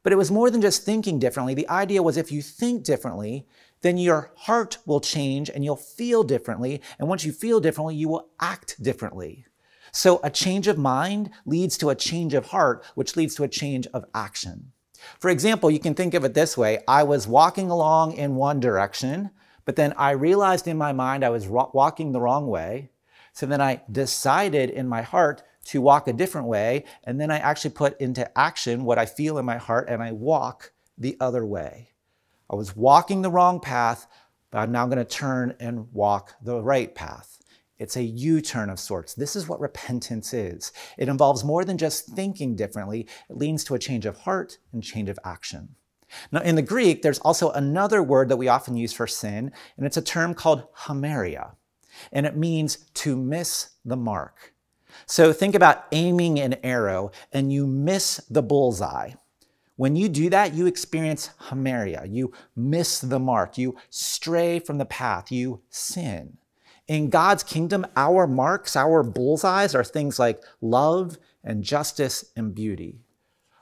But 0.08 0.14
it 0.14 0.24
was 0.24 0.32
more 0.32 0.50
than 0.50 0.62
just 0.62 0.84
thinking 0.84 1.20
differently. 1.20 1.54
The 1.54 1.68
idea 1.68 2.02
was 2.02 2.16
if 2.16 2.32
you 2.32 2.42
think 2.42 2.86
differently, 2.86 3.46
then 3.82 3.98
your 3.98 4.32
heart 4.38 4.78
will 4.86 5.02
change 5.02 5.50
and 5.50 5.66
you'll 5.66 5.76
feel 5.76 6.24
differently. 6.24 6.82
And 6.98 7.10
once 7.10 7.26
you 7.26 7.34
feel 7.34 7.60
differently, 7.60 7.96
you 7.96 8.08
will 8.08 8.30
act 8.40 8.82
differently. 8.82 9.48
So 9.92 10.22
a 10.24 10.30
change 10.30 10.68
of 10.68 10.78
mind 10.78 11.32
leads 11.46 11.78
to 11.80 11.90
a 11.90 11.96
change 11.96 12.34
of 12.34 12.46
heart, 12.46 12.86
which 12.96 13.18
leads 13.18 13.36
to 13.36 13.44
a 13.44 13.50
change 13.50 13.86
of 13.88 14.06
action. 14.16 14.72
For 15.20 15.30
example, 15.30 15.70
you 15.70 15.80
can 15.80 15.94
think 15.94 16.14
of 16.14 16.24
it 16.24 16.34
this 16.34 16.56
way 16.56 16.80
I 16.88 17.04
was 17.04 17.28
walking 17.28 17.70
along 17.70 18.14
in 18.14 18.38
one 18.38 18.62
direction, 18.62 19.32
but 19.66 19.76
then 19.76 19.94
I 19.98 20.12
realized 20.12 20.70
in 20.70 20.78
my 20.78 20.94
mind 20.94 21.26
I 21.26 21.32
was 21.32 21.50
walking 21.50 22.14
the 22.14 22.22
wrong 22.22 22.48
way. 22.48 22.92
So 23.34 23.46
then 23.46 23.60
I 23.60 23.82
decided 23.92 24.70
in 24.70 24.88
my 24.88 25.02
heart 25.02 25.44
to 25.68 25.82
walk 25.82 26.08
a 26.08 26.14
different 26.14 26.48
way, 26.48 26.86
and 27.04 27.20
then 27.20 27.30
I 27.30 27.40
actually 27.40 27.72
put 27.72 28.00
into 28.00 28.38
action 28.38 28.86
what 28.86 28.98
I 28.98 29.06
feel 29.06 29.38
in 29.38 29.46
my 29.46 29.58
heart 29.58 29.90
and 29.90 30.02
I 30.02 30.12
walk 30.14 30.72
the 30.98 31.18
other 31.20 31.46
way. 31.46 31.90
I 32.50 32.56
was 32.56 32.76
walking 32.76 33.22
the 33.22 33.32
wrong 33.32 33.60
path, 33.60 34.08
but 34.50 34.60
I'm 34.60 34.72
now 34.72 34.86
going 34.86 34.98
to 34.98 35.06
turn 35.06 35.56
and 35.60 35.92
walk 35.92 36.36
the 36.42 36.62
right 36.62 36.94
path. 36.96 37.40
It's 37.78 37.98
a 37.98 38.04
U 38.04 38.42
turn 38.42 38.70
of 38.70 38.80
sorts. 38.80 39.14
This 39.14 39.36
is 39.36 39.48
what 39.48 39.60
repentance 39.60 40.34
is. 40.34 40.72
It 40.98 41.10
involves 41.10 41.44
more 41.44 41.66
than 41.66 41.78
just 41.78 42.08
thinking 42.08 42.56
differently, 42.56 43.08
it 43.30 43.38
leads 43.38 43.64
to 43.66 43.76
a 43.76 43.80
change 43.80 44.06
of 44.06 44.18
heart 44.20 44.58
and 44.72 44.84
change 44.84 45.10
of 45.10 45.20
action. 45.24 45.76
Now, 46.32 46.42
in 46.42 46.56
the 46.56 46.62
Greek, 46.62 47.02
there's 47.02 47.20
also 47.20 47.52
another 47.52 48.02
word 48.02 48.30
that 48.30 48.38
we 48.38 48.48
often 48.48 48.78
use 48.78 48.94
for 48.94 49.06
sin, 49.06 49.52
and 49.76 49.86
it's 49.86 49.98
a 49.98 50.02
term 50.02 50.34
called 50.34 50.64
hamartia, 50.86 51.56
and 52.14 52.26
it 52.26 52.38
means 52.38 52.78
to 52.96 53.18
miss 53.18 53.72
the 53.84 53.98
mark. 53.98 54.54
So 55.06 55.34
think 55.34 55.56
about 55.56 55.86
aiming 55.92 56.40
an 56.40 56.56
arrow 56.64 57.12
and 57.32 57.52
you 57.52 57.68
miss 57.68 58.18
the 58.30 58.42
bullseye. 58.42 59.12
When 59.76 59.96
you 59.96 60.10
do 60.10 60.30
that, 60.32 60.56
you 60.56 60.66
experience 60.66 61.30
hamartia. 61.50 62.12
You 62.12 62.34
miss 62.56 63.00
the 63.00 63.20
mark. 63.20 63.58
You 63.58 63.78
stray 63.92 64.60
from 64.60 64.80
the 64.80 64.86
path. 64.86 65.32
You 65.32 65.62
sin. 65.70 66.38
In 66.88 67.10
God's 67.10 67.44
kingdom, 67.44 67.86
our 67.96 68.26
marks, 68.26 68.76
our 68.76 69.04
bullseyes 69.04 69.76
are 69.76 69.84
things 69.84 70.18
like 70.18 70.42
love 70.62 71.18
and 71.44 71.64
justice 71.64 72.26
and 72.36 72.56
beauty. 72.56 73.02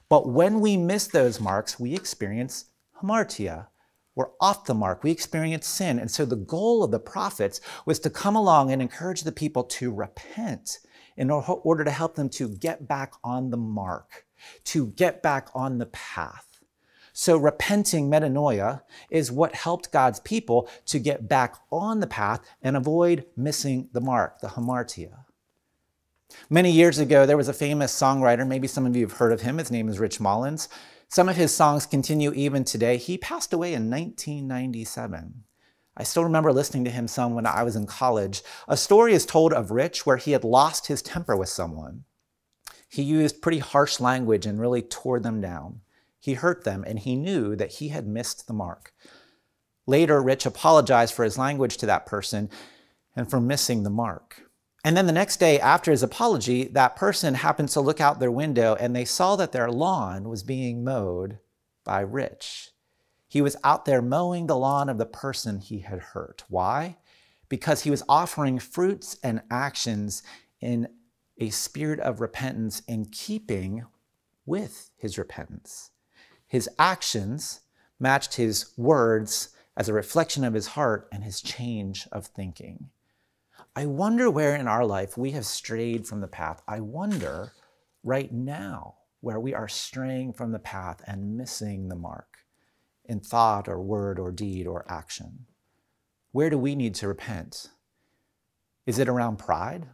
But 0.08 0.30
when 0.30 0.62
we 0.62 0.77
miss 0.77 1.08
those 1.08 1.42
marks, 1.42 1.80
we 1.80 1.96
experience 1.96 2.65
hamartia. 3.01 3.68
We're 4.15 4.30
off 4.39 4.65
the 4.65 4.74
mark. 4.74 5.04
We 5.04 5.12
experience 5.12 5.68
sin. 5.68 6.00
And 6.00 6.10
so 6.10 6.24
the 6.24 6.38
goal 6.38 6.84
of 6.84 6.92
the 6.92 7.00
prophets 7.00 7.60
was 7.86 8.00
to 8.00 8.10
come 8.10 8.36
along 8.36 8.72
and 8.72 8.82
encourage 8.82 9.24
the 9.24 9.32
people 9.32 9.63
to 9.65 9.92
repent 9.92 10.80
in 11.17 11.29
order 11.29 11.84
to 11.84 11.91
help 11.91 12.15
them 12.15 12.29
to 12.29 12.50
get 12.50 12.88
back 12.88 13.13
on 13.24 13.50
the 13.50 13.57
mark, 13.57 14.25
to 14.65 14.88
get 14.88 15.22
back 15.24 15.50
on 15.53 15.77
the 15.77 15.86
path. 15.88 16.60
So, 17.17 17.38
repenting 17.38 18.10
metanoia 18.10 18.81
is 19.10 19.31
what 19.31 19.55
helped 19.55 19.93
God's 19.93 20.19
people 20.19 20.69
to 20.88 21.00
get 21.00 21.29
back 21.29 21.55
on 21.72 22.01
the 22.01 22.07
path 22.07 22.41
and 22.62 22.75
avoid 22.75 23.25
missing 23.38 23.88
the 23.93 24.01
mark, 24.01 24.41
the 24.41 24.50
hamartia. 24.50 25.19
Many 26.50 26.72
years 26.72 27.00
ago, 27.00 27.25
there 27.25 27.38
was 27.38 27.48
a 27.48 27.53
famous 27.53 27.98
songwriter, 27.98 28.45
maybe 28.45 28.67
some 28.67 28.86
of 28.86 28.98
you 28.98 29.05
have 29.07 29.17
heard 29.17 29.31
of 29.31 29.41
him. 29.41 29.60
His 29.60 29.72
name 29.72 29.88
is 29.88 29.98
Rich 29.98 30.19
Mullins. 30.19 30.67
Some 31.07 31.29
of 31.29 31.38
his 31.38 31.53
songs 31.53 31.86
continue 31.86 32.34
even 32.34 32.65
today. 32.65 32.98
He 32.98 33.17
passed 33.17 33.53
away 33.53 33.74
in 33.74 33.89
1997. 33.89 35.45
I 35.98 36.04
still 36.04 36.24
remember 36.24 36.52
listening 36.52 36.84
to 36.86 36.92
him 36.92 37.08
some 37.08 37.36
when 37.36 37.46
I 37.46 37.64
was 37.64 37.75
in 37.75 37.86
college. 37.88 38.44
A 38.68 38.75
story 38.75 39.14
is 39.14 39.25
told 39.25 39.54
of 39.54 39.72
Rich 39.72 40.06
where 40.06 40.18
he 40.18 40.32
had 40.32 40.44
lost 40.44 40.88
his 40.88 41.02
temper 41.02 41.38
with 41.38 41.50
someone. 41.50 42.04
He 42.90 43.02
used 43.02 43.42
pretty 43.42 43.60
harsh 43.60 44.00
language 44.00 44.46
and 44.46 44.60
really 44.60 44.82
tore 44.82 45.20
them 45.20 45.42
down. 45.42 45.82
He 46.20 46.34
hurt 46.34 46.64
them, 46.64 46.84
and 46.88 47.00
he 47.00 47.16
knew 47.16 47.56
that 47.56 47.74
he 47.74 47.90
had 47.90 48.08
missed 48.08 48.48
the 48.48 48.54
mark. 48.54 48.94
Later, 49.86 50.22
Rich 50.22 50.46
apologized 50.46 51.14
for 51.14 51.24
his 51.24 51.38
language 51.38 51.78
to 51.78 51.86
that 51.86 52.06
person 52.06 52.50
and 53.16 53.30
for 53.30 53.40
missing 53.40 53.84
the 53.84 53.90
mark. 53.90 54.42
And 54.84 54.96
then 54.96 55.08
the 55.08 55.14
next 55.14 55.38
day 55.38 55.60
after 55.60 55.92
his 55.92 56.04
apology, 56.04 56.66
that 56.66 56.96
person 56.96 57.36
happened 57.36 57.70
to 57.70 57.82
look 57.82 58.02
out 58.02 58.20
their 58.20 58.32
window 58.32 58.75
and 58.75 58.96
they 58.96 59.06
saw 59.06 59.36
that 59.36 59.52
their 59.52 59.72
lawn 59.72 60.30
was 60.30 60.44
being 60.44 60.84
mowed 60.84 61.40
by 61.84 62.02
Rich. 62.02 62.72
He 63.27 63.41
was 63.41 63.55
out 63.63 63.86
there 63.86 64.01
mowing 64.01 64.48
the 64.48 64.58
lawn 64.58 64.89
of 64.89 64.98
the 64.98 65.05
person 65.05 65.60
he 65.60 65.79
had 65.79 66.00
hurt. 66.00 66.44
Why? 66.48 66.98
Because 67.50 67.82
he 67.82 67.89
was 67.89 68.03
offering 68.08 68.60
fruits 68.60 69.17
and 69.24 69.41
actions 69.50 70.24
in 70.62 70.88
a 71.38 71.50
spirit 71.50 72.00
of 72.00 72.22
repentance 72.22 72.82
in 72.88 73.05
keeping 73.05 73.86
with 74.46 74.91
his 74.96 75.17
repentance. 75.17 75.91
His 76.48 76.70
actions 76.79 77.62
matched 78.00 78.36
his 78.36 78.72
words 78.77 79.50
as 79.75 79.89
a 79.89 79.94
reflection 79.94 80.44
of 80.44 80.53
his 80.53 80.67
heart 80.67 81.08
and 81.12 81.24
his 81.24 81.41
change 81.41 82.08
of 82.12 82.27
thinking. 82.27 82.89
I 83.75 83.86
wonder 83.88 84.29
where 84.29 84.55
in 84.55 84.67
our 84.67 84.86
life 84.86 85.17
we 85.17 85.31
have 85.31 85.46
strayed 85.46 86.07
from 86.07 86.22
the 86.22 86.27
path. 86.27 86.61
I 86.68 86.79
wonder 86.79 87.51
right 88.03 88.31
now 88.31 88.96
where 89.20 89.40
we 89.40 89.53
are 89.53 89.68
straying 89.68 90.33
from 90.33 90.51
the 90.51 90.59
path 90.59 91.01
and 91.07 91.35
missing 91.35 91.90
the 91.90 91.96
mark 91.96 92.34
in 93.07 93.20
thought 93.20 93.68
or 93.68 93.81
word 93.81 94.20
or 94.20 94.31
deed 94.31 94.68
or 94.68 94.85
action? 94.89 95.46
Where 96.31 96.50
do 96.50 96.57
we 96.57 96.75
need 96.75 96.96
to 96.96 97.07
repent? 97.07 97.70
Is 98.85 99.00
it 99.00 99.09
around 99.09 99.37
pride? 99.37 99.87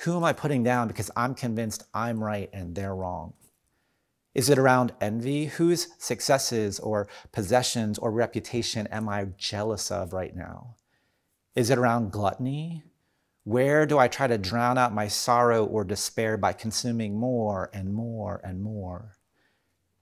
Who 0.00 0.16
am 0.16 0.24
I 0.24 0.32
putting 0.32 0.62
down 0.62 0.88
because 0.88 1.10
I'm 1.16 1.34
convinced 1.34 1.84
I'm 1.94 2.22
right 2.22 2.50
and 2.52 2.74
they're 2.74 2.94
wrong? 2.94 3.34
Is 4.34 4.50
it 4.50 4.58
around 4.58 4.92
envy? 5.00 5.46
Whose 5.46 5.88
successes 5.98 6.78
or 6.78 7.08
possessions 7.32 7.98
or 7.98 8.10
reputation 8.10 8.86
am 8.88 9.08
I 9.08 9.28
jealous 9.38 9.90
of 9.90 10.12
right 10.12 10.36
now? 10.36 10.74
Is 11.54 11.70
it 11.70 11.78
around 11.78 12.12
gluttony? 12.12 12.82
Where 13.44 13.86
do 13.86 13.98
I 13.98 14.08
try 14.08 14.26
to 14.26 14.36
drown 14.36 14.76
out 14.76 14.92
my 14.92 15.08
sorrow 15.08 15.64
or 15.64 15.84
despair 15.84 16.36
by 16.36 16.52
consuming 16.52 17.18
more 17.18 17.70
and 17.72 17.94
more 17.94 18.40
and 18.44 18.60
more? 18.60 19.16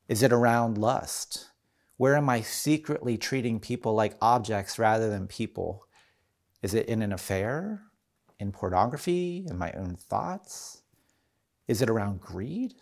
Is 0.08 0.22
it 0.22 0.32
around 0.32 0.78
lust? 0.78 1.50
Where 1.96 2.16
am 2.16 2.28
I 2.28 2.40
secretly 2.40 3.16
treating 3.16 3.60
people 3.60 3.94
like 3.94 4.16
objects 4.20 4.78
rather 4.78 5.10
than 5.10 5.28
people? 5.28 5.86
Is 6.62 6.74
it 6.74 6.88
in 6.88 7.02
an 7.02 7.12
affair? 7.12 7.82
In 8.40 8.50
pornography? 8.50 9.46
In 9.48 9.58
my 9.58 9.70
own 9.72 9.96
thoughts? 9.96 10.82
Is 11.68 11.80
it 11.80 11.90
around 11.90 12.20
greed? 12.20 12.74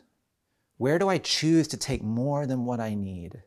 Where 0.78 0.98
do 0.98 1.08
I 1.08 1.18
choose 1.18 1.68
to 1.68 1.76
take 1.76 2.02
more 2.02 2.46
than 2.46 2.64
what 2.64 2.80
I 2.80 2.94
need, 2.94 3.42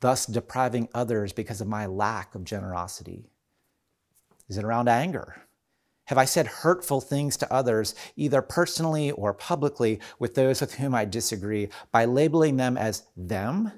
thus 0.00 0.26
depriving 0.26 0.88
others 0.92 1.32
because 1.32 1.60
of 1.60 1.68
my 1.68 1.86
lack 1.86 2.34
of 2.34 2.44
generosity? 2.44 3.30
Is 4.48 4.58
it 4.58 4.64
around 4.64 4.88
anger? 4.88 5.46
Have 6.06 6.18
I 6.18 6.24
said 6.24 6.46
hurtful 6.46 7.00
things 7.00 7.36
to 7.38 7.52
others, 7.52 7.94
either 8.16 8.42
personally 8.42 9.12
or 9.12 9.32
publicly, 9.32 10.00
with 10.18 10.34
those 10.34 10.60
with 10.60 10.74
whom 10.74 10.94
I 10.94 11.04
disagree, 11.04 11.68
by 11.92 12.04
labeling 12.04 12.56
them 12.56 12.76
as 12.76 13.04
them 13.16 13.72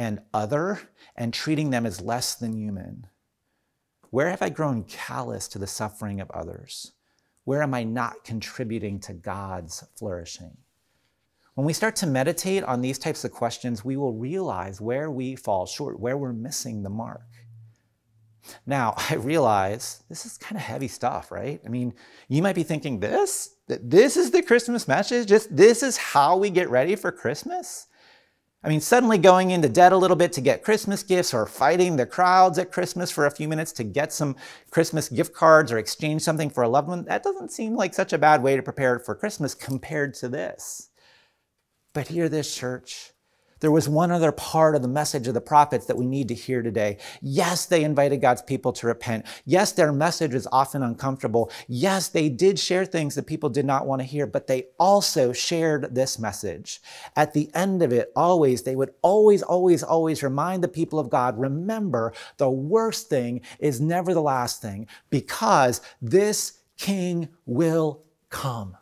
and 0.00 0.18
other 0.32 0.80
and 1.14 1.34
treating 1.34 1.68
them 1.68 1.84
as 1.84 2.00
less 2.00 2.34
than 2.34 2.54
human? 2.54 3.06
Where 4.08 4.30
have 4.30 4.40
I 4.40 4.48
grown 4.48 4.84
callous 4.84 5.46
to 5.48 5.58
the 5.58 5.66
suffering 5.66 6.22
of 6.22 6.30
others? 6.30 6.92
Where 7.44 7.62
am 7.62 7.74
I 7.74 7.84
not 7.84 8.24
contributing 8.24 8.98
to 9.00 9.12
God's 9.12 9.84
flourishing? 9.98 10.56
When 11.52 11.66
we 11.66 11.74
start 11.74 11.96
to 11.96 12.06
meditate 12.06 12.64
on 12.64 12.80
these 12.80 12.98
types 12.98 13.24
of 13.24 13.32
questions, 13.32 13.84
we 13.84 13.98
will 13.98 14.14
realize 14.14 14.80
where 14.80 15.10
we 15.10 15.36
fall 15.36 15.66
short, 15.66 16.00
where 16.00 16.16
we're 16.16 16.32
missing 16.32 16.82
the 16.82 16.88
mark. 16.88 17.28
Now, 18.64 18.94
I 19.10 19.16
realize 19.16 20.02
this 20.08 20.24
is 20.24 20.38
kind 20.38 20.56
of 20.56 20.62
heavy 20.62 20.88
stuff, 20.88 21.30
right? 21.30 21.60
I 21.62 21.68
mean, 21.68 21.92
you 22.28 22.40
might 22.40 22.54
be 22.54 22.62
thinking 22.62 23.00
this, 23.00 23.56
that 23.68 23.90
this 23.90 24.16
is 24.16 24.30
the 24.30 24.42
Christmas 24.42 24.88
message, 24.88 25.28
just 25.28 25.54
this 25.54 25.82
is 25.82 25.98
how 25.98 26.38
we 26.38 26.48
get 26.48 26.70
ready 26.70 26.96
for 26.96 27.12
Christmas? 27.12 27.86
I 28.62 28.68
mean, 28.68 28.80
suddenly 28.82 29.16
going 29.16 29.52
into 29.52 29.70
debt 29.70 29.92
a 29.92 29.96
little 29.96 30.16
bit 30.16 30.32
to 30.34 30.42
get 30.42 30.62
Christmas 30.62 31.02
gifts 31.02 31.32
or 31.32 31.46
fighting 31.46 31.96
the 31.96 32.04
crowds 32.04 32.58
at 32.58 32.70
Christmas 32.70 33.10
for 33.10 33.24
a 33.24 33.30
few 33.30 33.48
minutes 33.48 33.72
to 33.72 33.84
get 33.84 34.12
some 34.12 34.36
Christmas 34.70 35.08
gift 35.08 35.32
cards 35.32 35.72
or 35.72 35.78
exchange 35.78 36.20
something 36.20 36.50
for 36.50 36.62
a 36.62 36.68
loved 36.68 36.88
one, 36.88 37.04
that 37.06 37.22
doesn't 37.22 37.52
seem 37.52 37.74
like 37.74 37.94
such 37.94 38.12
a 38.12 38.18
bad 38.18 38.42
way 38.42 38.56
to 38.56 38.62
prepare 38.62 38.98
for 38.98 39.14
Christmas 39.14 39.54
compared 39.68 40.12
to 40.14 40.28
this. 40.28 40.90
But 41.94 42.08
hear 42.08 42.28
this, 42.28 42.54
church. 42.54 43.12
There 43.60 43.70
was 43.70 43.88
one 43.88 44.10
other 44.10 44.32
part 44.32 44.74
of 44.74 44.82
the 44.82 44.88
message 44.88 45.28
of 45.28 45.34
the 45.34 45.40
prophets 45.40 45.86
that 45.86 45.96
we 45.96 46.06
need 46.06 46.28
to 46.28 46.34
hear 46.34 46.62
today. 46.62 46.96
Yes, 47.20 47.66
they 47.66 47.84
invited 47.84 48.20
God's 48.20 48.42
people 48.42 48.72
to 48.72 48.86
repent. 48.86 49.26
Yes, 49.44 49.72
their 49.72 49.92
message 49.92 50.34
is 50.34 50.48
often 50.50 50.82
uncomfortable. 50.82 51.50
Yes, 51.68 52.08
they 52.08 52.28
did 52.28 52.58
share 52.58 52.84
things 52.84 53.14
that 53.14 53.26
people 53.26 53.50
did 53.50 53.66
not 53.66 53.86
want 53.86 54.00
to 54.00 54.06
hear, 54.06 54.26
but 54.26 54.46
they 54.46 54.68
also 54.78 55.32
shared 55.32 55.94
this 55.94 56.18
message. 56.18 56.80
At 57.16 57.34
the 57.34 57.50
end 57.54 57.82
of 57.82 57.92
it, 57.92 58.12
always, 58.16 58.62
they 58.62 58.76
would 58.76 58.94
always, 59.02 59.42
always, 59.42 59.82
always 59.82 60.22
remind 60.22 60.64
the 60.64 60.68
people 60.68 60.98
of 60.98 61.10
God 61.10 61.38
remember, 61.38 62.12
the 62.38 62.50
worst 62.50 63.08
thing 63.08 63.42
is 63.58 63.80
never 63.80 64.14
the 64.14 64.22
last 64.22 64.62
thing 64.62 64.86
because 65.10 65.80
this 66.00 66.60
king 66.78 67.28
will 67.44 68.02
come. 68.30 68.76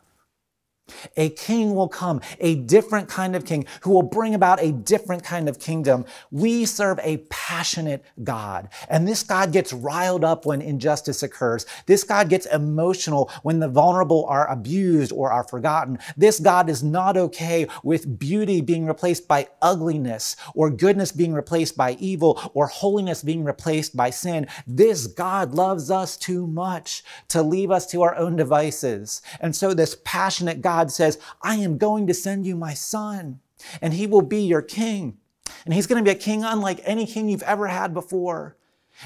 A 1.17 1.29
king 1.29 1.75
will 1.75 1.87
come, 1.87 2.21
a 2.39 2.55
different 2.55 3.09
kind 3.09 3.35
of 3.35 3.45
king 3.45 3.65
who 3.81 3.91
will 3.91 4.03
bring 4.03 4.35
about 4.35 4.61
a 4.61 4.71
different 4.71 5.23
kind 5.23 5.49
of 5.49 5.59
kingdom. 5.59 6.05
We 6.31 6.65
serve 6.65 6.99
a 7.03 7.17
passionate 7.29 8.03
God. 8.23 8.69
And 8.89 9.07
this 9.07 9.23
God 9.23 9.51
gets 9.51 9.73
riled 9.73 10.23
up 10.23 10.45
when 10.45 10.61
injustice 10.61 11.23
occurs. 11.23 11.65
This 11.85 12.03
God 12.03 12.29
gets 12.29 12.45
emotional 12.45 13.29
when 13.43 13.59
the 13.59 13.67
vulnerable 13.67 14.25
are 14.25 14.49
abused 14.49 15.11
or 15.11 15.31
are 15.31 15.43
forgotten. 15.43 15.99
This 16.15 16.39
God 16.39 16.69
is 16.69 16.83
not 16.83 17.17
okay 17.17 17.67
with 17.83 18.19
beauty 18.19 18.61
being 18.61 18.85
replaced 18.85 19.27
by 19.27 19.47
ugliness 19.61 20.35
or 20.55 20.69
goodness 20.69 21.11
being 21.11 21.33
replaced 21.33 21.75
by 21.75 21.93
evil 21.99 22.39
or 22.53 22.67
holiness 22.67 23.23
being 23.23 23.43
replaced 23.43 23.95
by 23.97 24.09
sin. 24.09 24.47
This 24.65 25.07
God 25.07 25.53
loves 25.53 25.91
us 25.91 26.15
too 26.15 26.47
much 26.47 27.03
to 27.29 27.41
leave 27.41 27.71
us 27.71 27.85
to 27.87 28.01
our 28.01 28.15
own 28.15 28.35
devices. 28.35 29.21
And 29.39 29.55
so 29.55 29.73
this 29.73 29.97
passionate 30.05 30.61
God 30.61 30.78
God 30.79 30.91
says, 30.93 31.19
I 31.41 31.55
am 31.55 31.77
going 31.77 32.07
to 32.07 32.13
send 32.13 32.45
you 32.45 32.55
my 32.55 32.73
son, 32.73 33.41
and 33.81 33.93
he 33.93 34.07
will 34.07 34.21
be 34.21 34.39
your 34.39 34.61
king. 34.61 35.17
And 35.65 35.73
he's 35.73 35.87
going 35.87 36.01
to 36.01 36.09
be 36.09 36.15
a 36.15 36.19
king 36.19 36.45
unlike 36.45 36.79
any 36.85 37.05
king 37.05 37.27
you've 37.27 37.43
ever 37.43 37.67
had 37.67 37.93
before. 37.93 38.55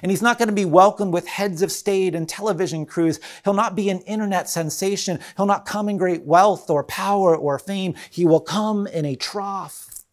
And 0.03 0.11
he's 0.11 0.21
not 0.21 0.37
going 0.37 0.49
to 0.49 0.53
be 0.53 0.65
welcomed 0.65 1.13
with 1.13 1.27
heads 1.27 1.63
of 1.63 1.71
state 1.71 2.13
and 2.13 2.29
television 2.29 2.85
crews. 2.85 3.19
He'll 3.43 3.55
not 3.55 3.75
be 3.75 3.89
an 3.89 4.01
internet 4.01 4.47
sensation. 4.49 5.19
He'll 5.35 5.47
not 5.47 5.65
come 5.65 5.89
in 5.89 5.97
great 5.97 6.25
wealth 6.25 6.69
or 6.69 6.83
power 6.83 7.35
or 7.35 7.57
fame. 7.57 7.95
He 8.11 8.23
will 8.23 8.39
come 8.39 8.85
in 8.85 9.05
a 9.05 9.15
trough 9.15 10.03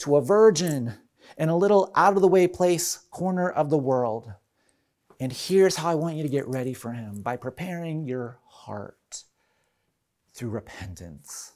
to 0.00 0.16
a 0.16 0.22
virgin 0.22 0.94
in 1.38 1.48
a 1.48 1.56
little 1.56 1.92
out 1.94 2.16
of 2.16 2.20
the 2.20 2.28
way 2.28 2.46
place, 2.46 3.06
corner 3.10 3.48
of 3.48 3.70
the 3.70 3.78
world. 3.78 4.34
And 5.18 5.32
here's 5.32 5.76
how 5.76 5.88
I 5.88 5.94
want 5.94 6.16
you 6.16 6.24
to 6.24 6.28
get 6.28 6.46
ready 6.46 6.74
for 6.74 6.92
him 6.92 7.22
by 7.22 7.38
preparing 7.38 8.04
your 8.04 8.38
heart 8.48 8.98
through 10.36 10.50
repentance, 10.50 11.52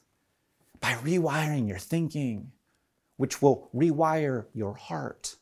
by 0.81 0.95
rewiring 0.95 1.69
your 1.69 1.79
thinking, 1.79 2.53
which 3.17 3.41
will 3.41 3.71
rewire 3.75 4.47
your 4.55 4.75
heart 4.75 5.37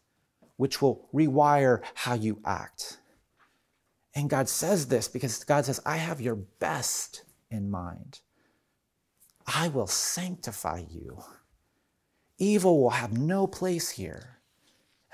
which 0.59 0.83
will 0.83 1.09
rewire 1.15 1.81
how 1.95 2.15
you 2.15 2.41
act. 2.45 2.99
And 4.15 4.29
God 4.29 4.49
says 4.49 4.89
this 4.89 5.09
because 5.09 5.43
God 5.45 5.65
says, 5.65 5.81
I 5.87 5.97
have 5.97 6.21
your 6.21 6.35
best 6.35 7.23
in 7.51 7.71
mind. 7.71 8.21
I 9.47 9.69
will 9.69 9.87
sanctify 9.87 10.83
you. 10.91 11.23
Evil 12.39 12.83
will 12.83 12.91
have 12.91 13.17
no 13.17 13.47
place 13.47 13.91
here. 13.91 14.41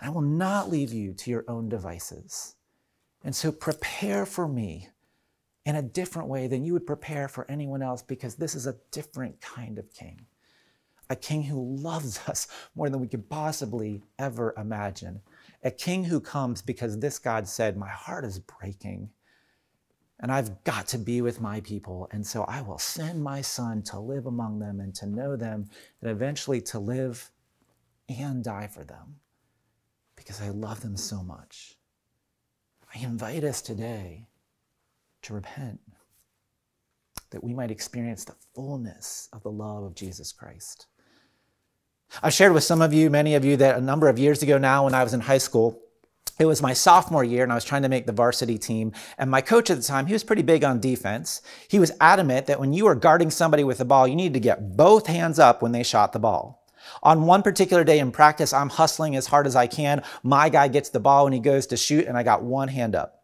And 0.00 0.08
I 0.08 0.12
will 0.12 0.22
not 0.22 0.70
leave 0.70 0.92
you 0.92 1.12
to 1.12 1.30
your 1.30 1.44
own 1.46 1.68
devices. 1.68 2.56
And 3.22 3.36
so 3.36 3.52
prepare 3.52 4.26
for 4.26 4.48
me 4.48 4.88
in 5.64 5.76
a 5.76 5.82
different 5.82 6.28
way 6.28 6.46
than 6.46 6.64
you 6.64 6.72
would 6.72 6.86
prepare 6.86 7.28
for 7.28 7.50
anyone 7.50 7.82
else 7.82 8.02
because 8.02 8.34
this 8.34 8.54
is 8.54 8.66
a 8.66 8.76
different 8.90 9.40
kind 9.40 9.78
of 9.78 9.92
king. 9.92 10.26
A 11.10 11.16
king 11.16 11.42
who 11.42 11.76
loves 11.76 12.20
us 12.28 12.48
more 12.74 12.90
than 12.90 13.00
we 13.00 13.08
could 13.08 13.28
possibly 13.28 14.02
ever 14.18 14.54
imagine 14.56 15.20
a 15.64 15.70
king 15.70 16.04
who 16.04 16.20
comes 16.20 16.60
because 16.60 16.98
this 16.98 17.18
God 17.18 17.48
said, 17.48 17.76
My 17.76 17.88
heart 17.88 18.24
is 18.24 18.38
breaking 18.38 19.08
and 20.20 20.30
I've 20.30 20.62
got 20.64 20.86
to 20.88 20.98
be 20.98 21.22
with 21.22 21.40
my 21.40 21.60
people. 21.60 22.08
And 22.12 22.24
so 22.24 22.44
I 22.44 22.60
will 22.60 22.78
send 22.78 23.22
my 23.22 23.40
son 23.40 23.82
to 23.84 23.98
live 23.98 24.26
among 24.26 24.58
them 24.58 24.78
and 24.80 24.94
to 24.96 25.06
know 25.06 25.36
them 25.36 25.68
and 26.00 26.10
eventually 26.10 26.60
to 26.62 26.78
live 26.78 27.30
and 28.08 28.44
die 28.44 28.68
for 28.68 28.84
them 28.84 29.16
because 30.14 30.40
I 30.40 30.50
love 30.50 30.82
them 30.82 30.96
so 30.96 31.22
much. 31.22 31.76
I 32.94 32.98
invite 33.00 33.42
us 33.42 33.60
today 33.60 34.28
to 35.24 35.34
repent 35.34 35.80
that 37.30 37.42
we 37.42 37.52
might 37.52 37.70
experience 37.70 38.24
the 38.24 38.34
fullness 38.54 39.28
of 39.32 39.42
the 39.42 39.50
love 39.50 39.82
of 39.82 39.94
Jesus 39.94 40.32
Christ. 40.32 40.86
I've 42.22 42.32
shared 42.32 42.52
with 42.52 42.62
some 42.62 42.80
of 42.80 42.92
you, 42.92 43.10
many 43.10 43.34
of 43.34 43.44
you, 43.44 43.56
that 43.56 43.76
a 43.76 43.80
number 43.80 44.08
of 44.08 44.18
years 44.18 44.42
ago 44.42 44.56
now, 44.56 44.84
when 44.84 44.94
I 44.94 45.02
was 45.02 45.14
in 45.14 45.20
high 45.20 45.38
school, 45.38 45.80
it 46.38 46.46
was 46.46 46.62
my 46.62 46.72
sophomore 46.72 47.24
year 47.24 47.42
and 47.42 47.52
I 47.52 47.54
was 47.54 47.64
trying 47.64 47.82
to 47.82 47.88
make 47.88 48.06
the 48.06 48.12
varsity 48.12 48.58
team. 48.58 48.92
And 49.18 49.30
my 49.30 49.40
coach 49.40 49.70
at 49.70 49.76
the 49.76 49.82
time, 49.82 50.06
he 50.06 50.12
was 50.12 50.24
pretty 50.24 50.42
big 50.42 50.64
on 50.64 50.80
defense. 50.80 51.42
He 51.68 51.78
was 51.78 51.92
adamant 52.00 52.46
that 52.46 52.60
when 52.60 52.72
you 52.72 52.84
were 52.84 52.94
guarding 52.94 53.30
somebody 53.30 53.64
with 53.64 53.78
the 53.78 53.84
ball, 53.84 54.06
you 54.06 54.16
needed 54.16 54.34
to 54.34 54.40
get 54.40 54.76
both 54.76 55.06
hands 55.06 55.38
up 55.38 55.62
when 55.62 55.72
they 55.72 55.82
shot 55.82 56.12
the 56.12 56.18
ball. 56.18 56.64
On 57.02 57.26
one 57.26 57.42
particular 57.42 57.82
day 57.82 57.98
in 57.98 58.12
practice, 58.12 58.52
I'm 58.52 58.68
hustling 58.68 59.16
as 59.16 59.26
hard 59.26 59.46
as 59.46 59.56
I 59.56 59.66
can. 59.66 60.02
My 60.22 60.48
guy 60.48 60.68
gets 60.68 60.90
the 60.90 61.00
ball 61.00 61.26
and 61.26 61.34
he 61.34 61.40
goes 61.40 61.66
to 61.68 61.76
shoot, 61.76 62.06
and 62.06 62.16
I 62.16 62.22
got 62.22 62.42
one 62.42 62.68
hand 62.68 62.94
up. 62.94 63.23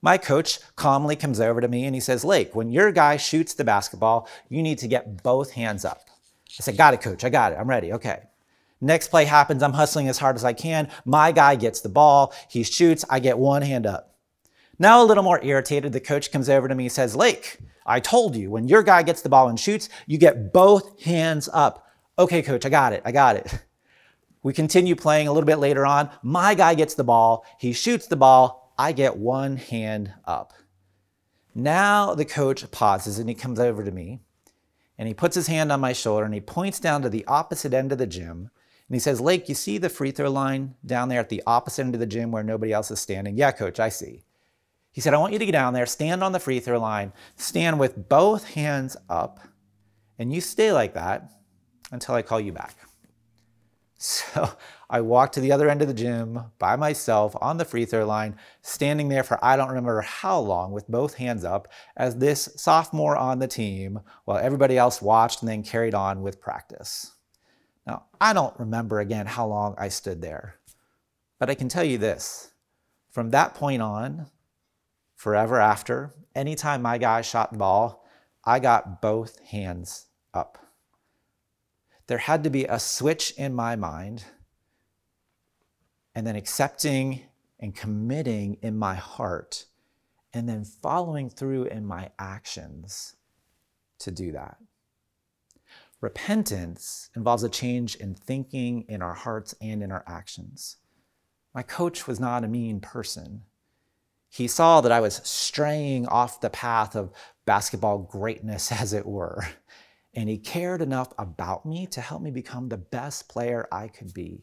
My 0.00 0.18
coach 0.18 0.60
calmly 0.76 1.16
comes 1.16 1.40
over 1.40 1.60
to 1.60 1.68
me 1.68 1.84
and 1.84 1.94
he 1.94 2.00
says, 2.00 2.24
Lake, 2.24 2.54
when 2.54 2.70
your 2.70 2.92
guy 2.92 3.16
shoots 3.16 3.54
the 3.54 3.64
basketball, 3.64 4.28
you 4.48 4.62
need 4.62 4.78
to 4.78 4.88
get 4.88 5.22
both 5.22 5.52
hands 5.52 5.84
up. 5.84 6.02
I 6.58 6.62
said, 6.62 6.76
Got 6.76 6.94
it, 6.94 7.00
coach. 7.00 7.24
I 7.24 7.30
got 7.30 7.52
it. 7.52 7.58
I'm 7.58 7.68
ready. 7.68 7.92
Okay. 7.92 8.22
Next 8.80 9.08
play 9.08 9.24
happens. 9.24 9.62
I'm 9.62 9.72
hustling 9.72 10.08
as 10.08 10.18
hard 10.18 10.36
as 10.36 10.44
I 10.44 10.52
can. 10.52 10.88
My 11.04 11.32
guy 11.32 11.56
gets 11.56 11.80
the 11.80 11.88
ball. 11.88 12.32
He 12.48 12.62
shoots. 12.62 13.04
I 13.10 13.18
get 13.18 13.38
one 13.38 13.62
hand 13.62 13.86
up. 13.86 14.14
Now, 14.78 15.02
a 15.02 15.06
little 15.06 15.24
more 15.24 15.42
irritated, 15.42 15.92
the 15.92 16.00
coach 16.00 16.30
comes 16.30 16.48
over 16.48 16.68
to 16.68 16.74
me 16.74 16.84
and 16.84 16.92
says, 16.92 17.16
Lake, 17.16 17.58
I 17.84 17.98
told 17.98 18.36
you, 18.36 18.50
when 18.50 18.68
your 18.68 18.84
guy 18.84 19.02
gets 19.02 19.22
the 19.22 19.28
ball 19.28 19.48
and 19.48 19.58
shoots, 19.58 19.88
you 20.06 20.18
get 20.18 20.52
both 20.52 21.02
hands 21.02 21.48
up. 21.52 21.86
Okay, 22.16 22.42
coach, 22.42 22.64
I 22.64 22.68
got 22.68 22.92
it. 22.92 23.02
I 23.04 23.10
got 23.10 23.36
it. 23.36 23.58
We 24.44 24.52
continue 24.52 24.94
playing 24.94 25.26
a 25.26 25.32
little 25.32 25.46
bit 25.46 25.58
later 25.58 25.84
on. 25.84 26.10
My 26.22 26.54
guy 26.54 26.74
gets 26.74 26.94
the 26.94 27.04
ball. 27.04 27.44
He 27.58 27.72
shoots 27.72 28.06
the 28.06 28.16
ball. 28.16 28.67
I 28.78 28.92
get 28.92 29.16
one 29.16 29.56
hand 29.56 30.12
up. 30.24 30.52
Now 31.54 32.14
the 32.14 32.24
coach 32.24 32.70
pauses 32.70 33.18
and 33.18 33.28
he 33.28 33.34
comes 33.34 33.58
over 33.58 33.82
to 33.84 33.90
me 33.90 34.20
and 34.96 35.08
he 35.08 35.14
puts 35.14 35.34
his 35.34 35.48
hand 35.48 35.72
on 35.72 35.80
my 35.80 35.92
shoulder 35.92 36.24
and 36.24 36.32
he 36.32 36.40
points 36.40 36.78
down 36.78 37.02
to 37.02 37.08
the 37.08 37.26
opposite 37.26 37.74
end 37.74 37.90
of 37.90 37.98
the 37.98 38.06
gym 38.06 38.50
and 38.88 38.94
he 38.94 39.00
says, 39.00 39.20
Lake, 39.20 39.48
you 39.48 39.54
see 39.54 39.76
the 39.76 39.90
free 39.90 40.12
throw 40.12 40.30
line 40.30 40.74
down 40.86 41.08
there 41.08 41.20
at 41.20 41.28
the 41.28 41.42
opposite 41.46 41.82
end 41.82 41.94
of 41.94 42.00
the 42.00 42.06
gym 42.06 42.30
where 42.30 42.42
nobody 42.42 42.72
else 42.72 42.90
is 42.90 43.00
standing? 43.00 43.36
Yeah, 43.36 43.50
coach, 43.50 43.78
I 43.80 43.90
see. 43.90 44.22
He 44.92 45.02
said, 45.02 45.12
I 45.12 45.18
want 45.18 45.32
you 45.32 45.38
to 45.38 45.46
get 45.46 45.52
down 45.52 45.74
there, 45.74 45.84
stand 45.84 46.24
on 46.24 46.32
the 46.32 46.40
free 46.40 46.58
throw 46.58 46.80
line, 46.80 47.12
stand 47.36 47.78
with 47.78 48.08
both 48.08 48.54
hands 48.54 48.96
up, 49.08 49.40
and 50.18 50.32
you 50.32 50.40
stay 50.40 50.72
like 50.72 50.94
that 50.94 51.30
until 51.92 52.14
I 52.14 52.22
call 52.22 52.40
you 52.40 52.52
back. 52.52 52.76
So 53.98 54.50
I 54.90 55.00
walked 55.02 55.34
to 55.34 55.40
the 55.40 55.52
other 55.52 55.68
end 55.68 55.82
of 55.82 55.88
the 55.88 55.94
gym 55.94 56.40
by 56.58 56.76
myself 56.76 57.36
on 57.40 57.58
the 57.58 57.64
free 57.64 57.84
throw 57.84 58.06
line, 58.06 58.36
standing 58.62 59.08
there 59.08 59.24
for 59.24 59.44
I 59.44 59.56
don't 59.56 59.68
remember 59.68 60.00
how 60.00 60.38
long 60.38 60.72
with 60.72 60.88
both 60.88 61.14
hands 61.14 61.44
up 61.44 61.68
as 61.96 62.16
this 62.16 62.48
sophomore 62.56 63.16
on 63.16 63.38
the 63.38 63.48
team, 63.48 64.00
while 64.24 64.38
everybody 64.38 64.78
else 64.78 65.02
watched 65.02 65.42
and 65.42 65.48
then 65.48 65.62
carried 65.62 65.94
on 65.94 66.22
with 66.22 66.40
practice. 66.40 67.12
Now, 67.86 68.04
I 68.20 68.32
don't 68.32 68.58
remember 68.58 69.00
again 69.00 69.26
how 69.26 69.46
long 69.46 69.74
I 69.76 69.88
stood 69.88 70.22
there, 70.22 70.56
but 71.38 71.50
I 71.50 71.54
can 71.54 71.68
tell 71.68 71.84
you 71.84 71.98
this 71.98 72.52
from 73.10 73.30
that 73.30 73.54
point 73.54 73.82
on, 73.82 74.26
forever 75.16 75.60
after, 75.60 76.14
anytime 76.34 76.82
my 76.82 76.98
guy 76.98 77.20
shot 77.20 77.50
the 77.50 77.58
ball, 77.58 78.06
I 78.44 78.60
got 78.60 79.02
both 79.02 79.40
hands 79.40 80.06
up. 80.32 80.67
There 82.08 82.18
had 82.18 82.42
to 82.44 82.50
be 82.50 82.64
a 82.64 82.78
switch 82.78 83.32
in 83.32 83.54
my 83.54 83.76
mind, 83.76 84.24
and 86.14 86.26
then 86.26 86.36
accepting 86.36 87.20
and 87.60 87.76
committing 87.76 88.56
in 88.62 88.76
my 88.76 88.94
heart, 88.94 89.66
and 90.32 90.48
then 90.48 90.64
following 90.64 91.28
through 91.28 91.64
in 91.64 91.84
my 91.84 92.10
actions 92.18 93.14
to 94.00 94.10
do 94.10 94.32
that. 94.32 94.56
Repentance 96.00 97.10
involves 97.14 97.42
a 97.42 97.48
change 97.48 97.96
in 97.96 98.14
thinking, 98.14 98.86
in 98.88 99.02
our 99.02 99.14
hearts, 99.14 99.54
and 99.60 99.82
in 99.82 99.92
our 99.92 100.04
actions. 100.06 100.76
My 101.54 101.62
coach 101.62 102.06
was 102.06 102.18
not 102.18 102.44
a 102.44 102.48
mean 102.48 102.80
person. 102.80 103.42
He 104.30 104.48
saw 104.48 104.80
that 104.80 104.92
I 104.92 105.00
was 105.00 105.16
straying 105.24 106.06
off 106.06 106.40
the 106.40 106.50
path 106.50 106.96
of 106.96 107.12
basketball 107.44 107.98
greatness, 107.98 108.72
as 108.80 108.94
it 108.94 109.04
were, 109.04 109.44
and 110.18 110.28
he 110.28 110.36
cared 110.36 110.82
enough 110.82 111.12
about 111.16 111.64
me 111.64 111.86
to 111.86 112.00
help 112.00 112.20
me 112.20 112.32
become 112.32 112.68
the 112.68 112.76
best 112.76 113.28
player 113.28 113.68
I 113.70 113.86
could 113.86 114.12
be. 114.12 114.42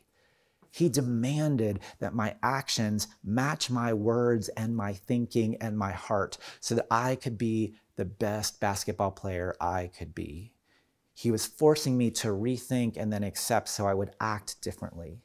He 0.71 0.88
demanded 0.88 1.81
that 1.99 2.15
my 2.15 2.38
actions 2.41 3.09
match 3.25 3.69
my 3.69 3.91
words 3.91 4.47
and 4.47 4.73
my 4.73 4.93
thinking 4.93 5.57
and 5.57 5.77
my 5.77 5.91
heart 5.91 6.38
so 6.61 6.75
that 6.75 6.88
I 6.89 7.15
could 7.15 7.38
be 7.38 7.75
the 7.97 8.05
best 8.05 8.61
basketball 8.61 9.11
player 9.11 9.53
I 9.59 9.91
could 9.97 10.15
be. 10.15 10.53
He 11.13 11.29
was 11.29 11.45
forcing 11.45 11.97
me 11.97 12.09
to 12.11 12.29
rethink 12.29 12.95
and 12.95 13.11
then 13.11 13.25
accept 13.25 13.67
so 13.67 13.85
I 13.85 13.93
would 13.93 14.15
act 14.21 14.61
differently. 14.61 15.19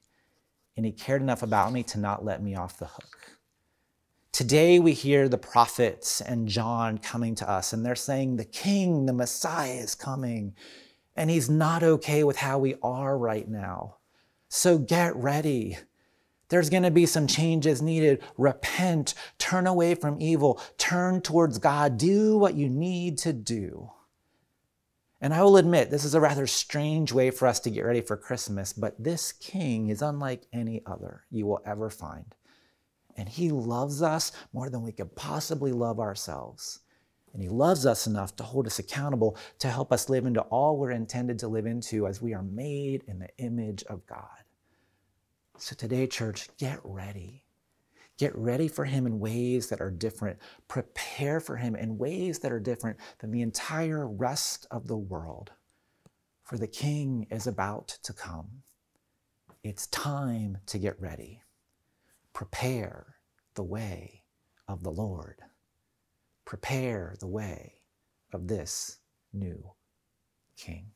And 0.76 0.84
he 0.84 0.90
cared 0.90 1.22
enough 1.22 1.44
about 1.44 1.72
me 1.72 1.84
to 1.84 2.00
not 2.00 2.24
let 2.24 2.42
me 2.42 2.56
off 2.56 2.76
the 2.76 2.86
hook. 2.86 3.38
Today 4.32 4.78
we 4.78 4.92
hear 4.92 5.28
the 5.28 5.38
prophets 5.38 6.20
and 6.20 6.48
John 6.48 6.98
coming 6.98 7.34
to 7.36 7.50
us, 7.50 7.72
and 7.72 7.84
they're 7.84 7.96
saying, 7.96 8.36
The 8.36 8.44
King, 8.44 9.06
the 9.06 9.12
Messiah 9.12 9.74
is 9.74 9.94
coming, 9.96 10.54
and 11.16 11.28
he's 11.28 11.50
not 11.50 11.82
okay 11.82 12.22
with 12.22 12.36
how 12.36 12.58
we 12.58 12.76
are 12.82 13.18
right 13.18 13.48
now. 13.48 13.96
So 14.48 14.78
get 14.78 15.16
ready. 15.16 15.78
There's 16.48 16.70
going 16.70 16.84
to 16.84 16.90
be 16.90 17.06
some 17.06 17.26
changes 17.26 17.82
needed. 17.82 18.22
Repent, 18.36 19.14
turn 19.38 19.66
away 19.66 19.94
from 19.94 20.20
evil, 20.20 20.60
turn 20.78 21.20
towards 21.20 21.58
God, 21.58 21.98
do 21.98 22.38
what 22.38 22.54
you 22.54 22.68
need 22.68 23.18
to 23.18 23.32
do. 23.32 23.90
And 25.20 25.34
I 25.34 25.42
will 25.42 25.56
admit, 25.58 25.90
this 25.90 26.04
is 26.04 26.14
a 26.14 26.20
rather 26.20 26.46
strange 26.46 27.12
way 27.12 27.30
for 27.30 27.46
us 27.46 27.60
to 27.60 27.70
get 27.70 27.84
ready 27.84 28.00
for 28.00 28.16
Christmas, 28.16 28.72
but 28.72 29.02
this 29.02 29.32
king 29.32 29.88
is 29.88 30.02
unlike 30.02 30.46
any 30.52 30.82
other 30.86 31.24
you 31.30 31.46
will 31.46 31.60
ever 31.66 31.90
find 31.90 32.34
and 33.20 33.28
He 33.28 33.50
loves 33.50 34.00
us 34.00 34.32
more 34.54 34.70
than 34.70 34.82
we 34.82 34.92
could 34.92 35.14
possibly 35.14 35.72
love 35.72 36.00
ourselves. 36.00 36.80
And 37.34 37.42
He 37.42 37.50
loves 37.50 37.84
us 37.84 38.06
enough 38.06 38.34
to 38.36 38.42
hold 38.42 38.66
us 38.66 38.78
accountable 38.78 39.36
to 39.58 39.68
help 39.68 39.92
us 39.92 40.08
live 40.08 40.24
into 40.24 40.40
all 40.40 40.78
we're 40.78 40.92
intended 40.92 41.38
to 41.40 41.48
live 41.48 41.66
into 41.66 42.06
as 42.06 42.22
we 42.22 42.32
are 42.32 42.42
made 42.42 43.04
in 43.06 43.18
the 43.18 43.28
image 43.36 43.84
of 43.90 44.06
God. 44.06 44.24
So 45.58 45.76
today, 45.76 46.06
church, 46.06 46.48
get 46.56 46.80
ready. 46.82 47.44
Get 48.16 48.34
ready 48.38 48.68
for 48.68 48.86
Him 48.86 49.06
in 49.06 49.20
ways 49.20 49.68
that 49.68 49.82
are 49.82 49.90
different. 49.90 50.38
Prepare 50.66 51.40
for 51.40 51.56
Him 51.56 51.76
in 51.76 51.98
ways 51.98 52.38
that 52.38 52.52
are 52.52 52.58
different 52.58 52.96
than 53.18 53.32
the 53.32 53.42
entire 53.42 54.08
rest 54.08 54.66
of 54.70 54.86
the 54.86 54.96
world. 54.96 55.50
For 56.42 56.56
the 56.56 56.66
King 56.66 57.26
is 57.30 57.46
about 57.46 57.98
to 58.02 58.14
come. 58.14 58.62
It's 59.62 59.88
time 59.88 60.56
to 60.68 60.78
get 60.78 60.98
ready 60.98 61.42
prepare 62.32 63.16
the 63.54 63.62
way 63.62 64.22
of 64.68 64.82
the 64.82 64.90
Lord. 64.90 65.40
Prepare 66.44 67.16
the 67.20 67.28
way 67.28 67.74
of 68.32 68.48
this 68.48 68.98
new 69.32 69.72
king. 70.56 70.92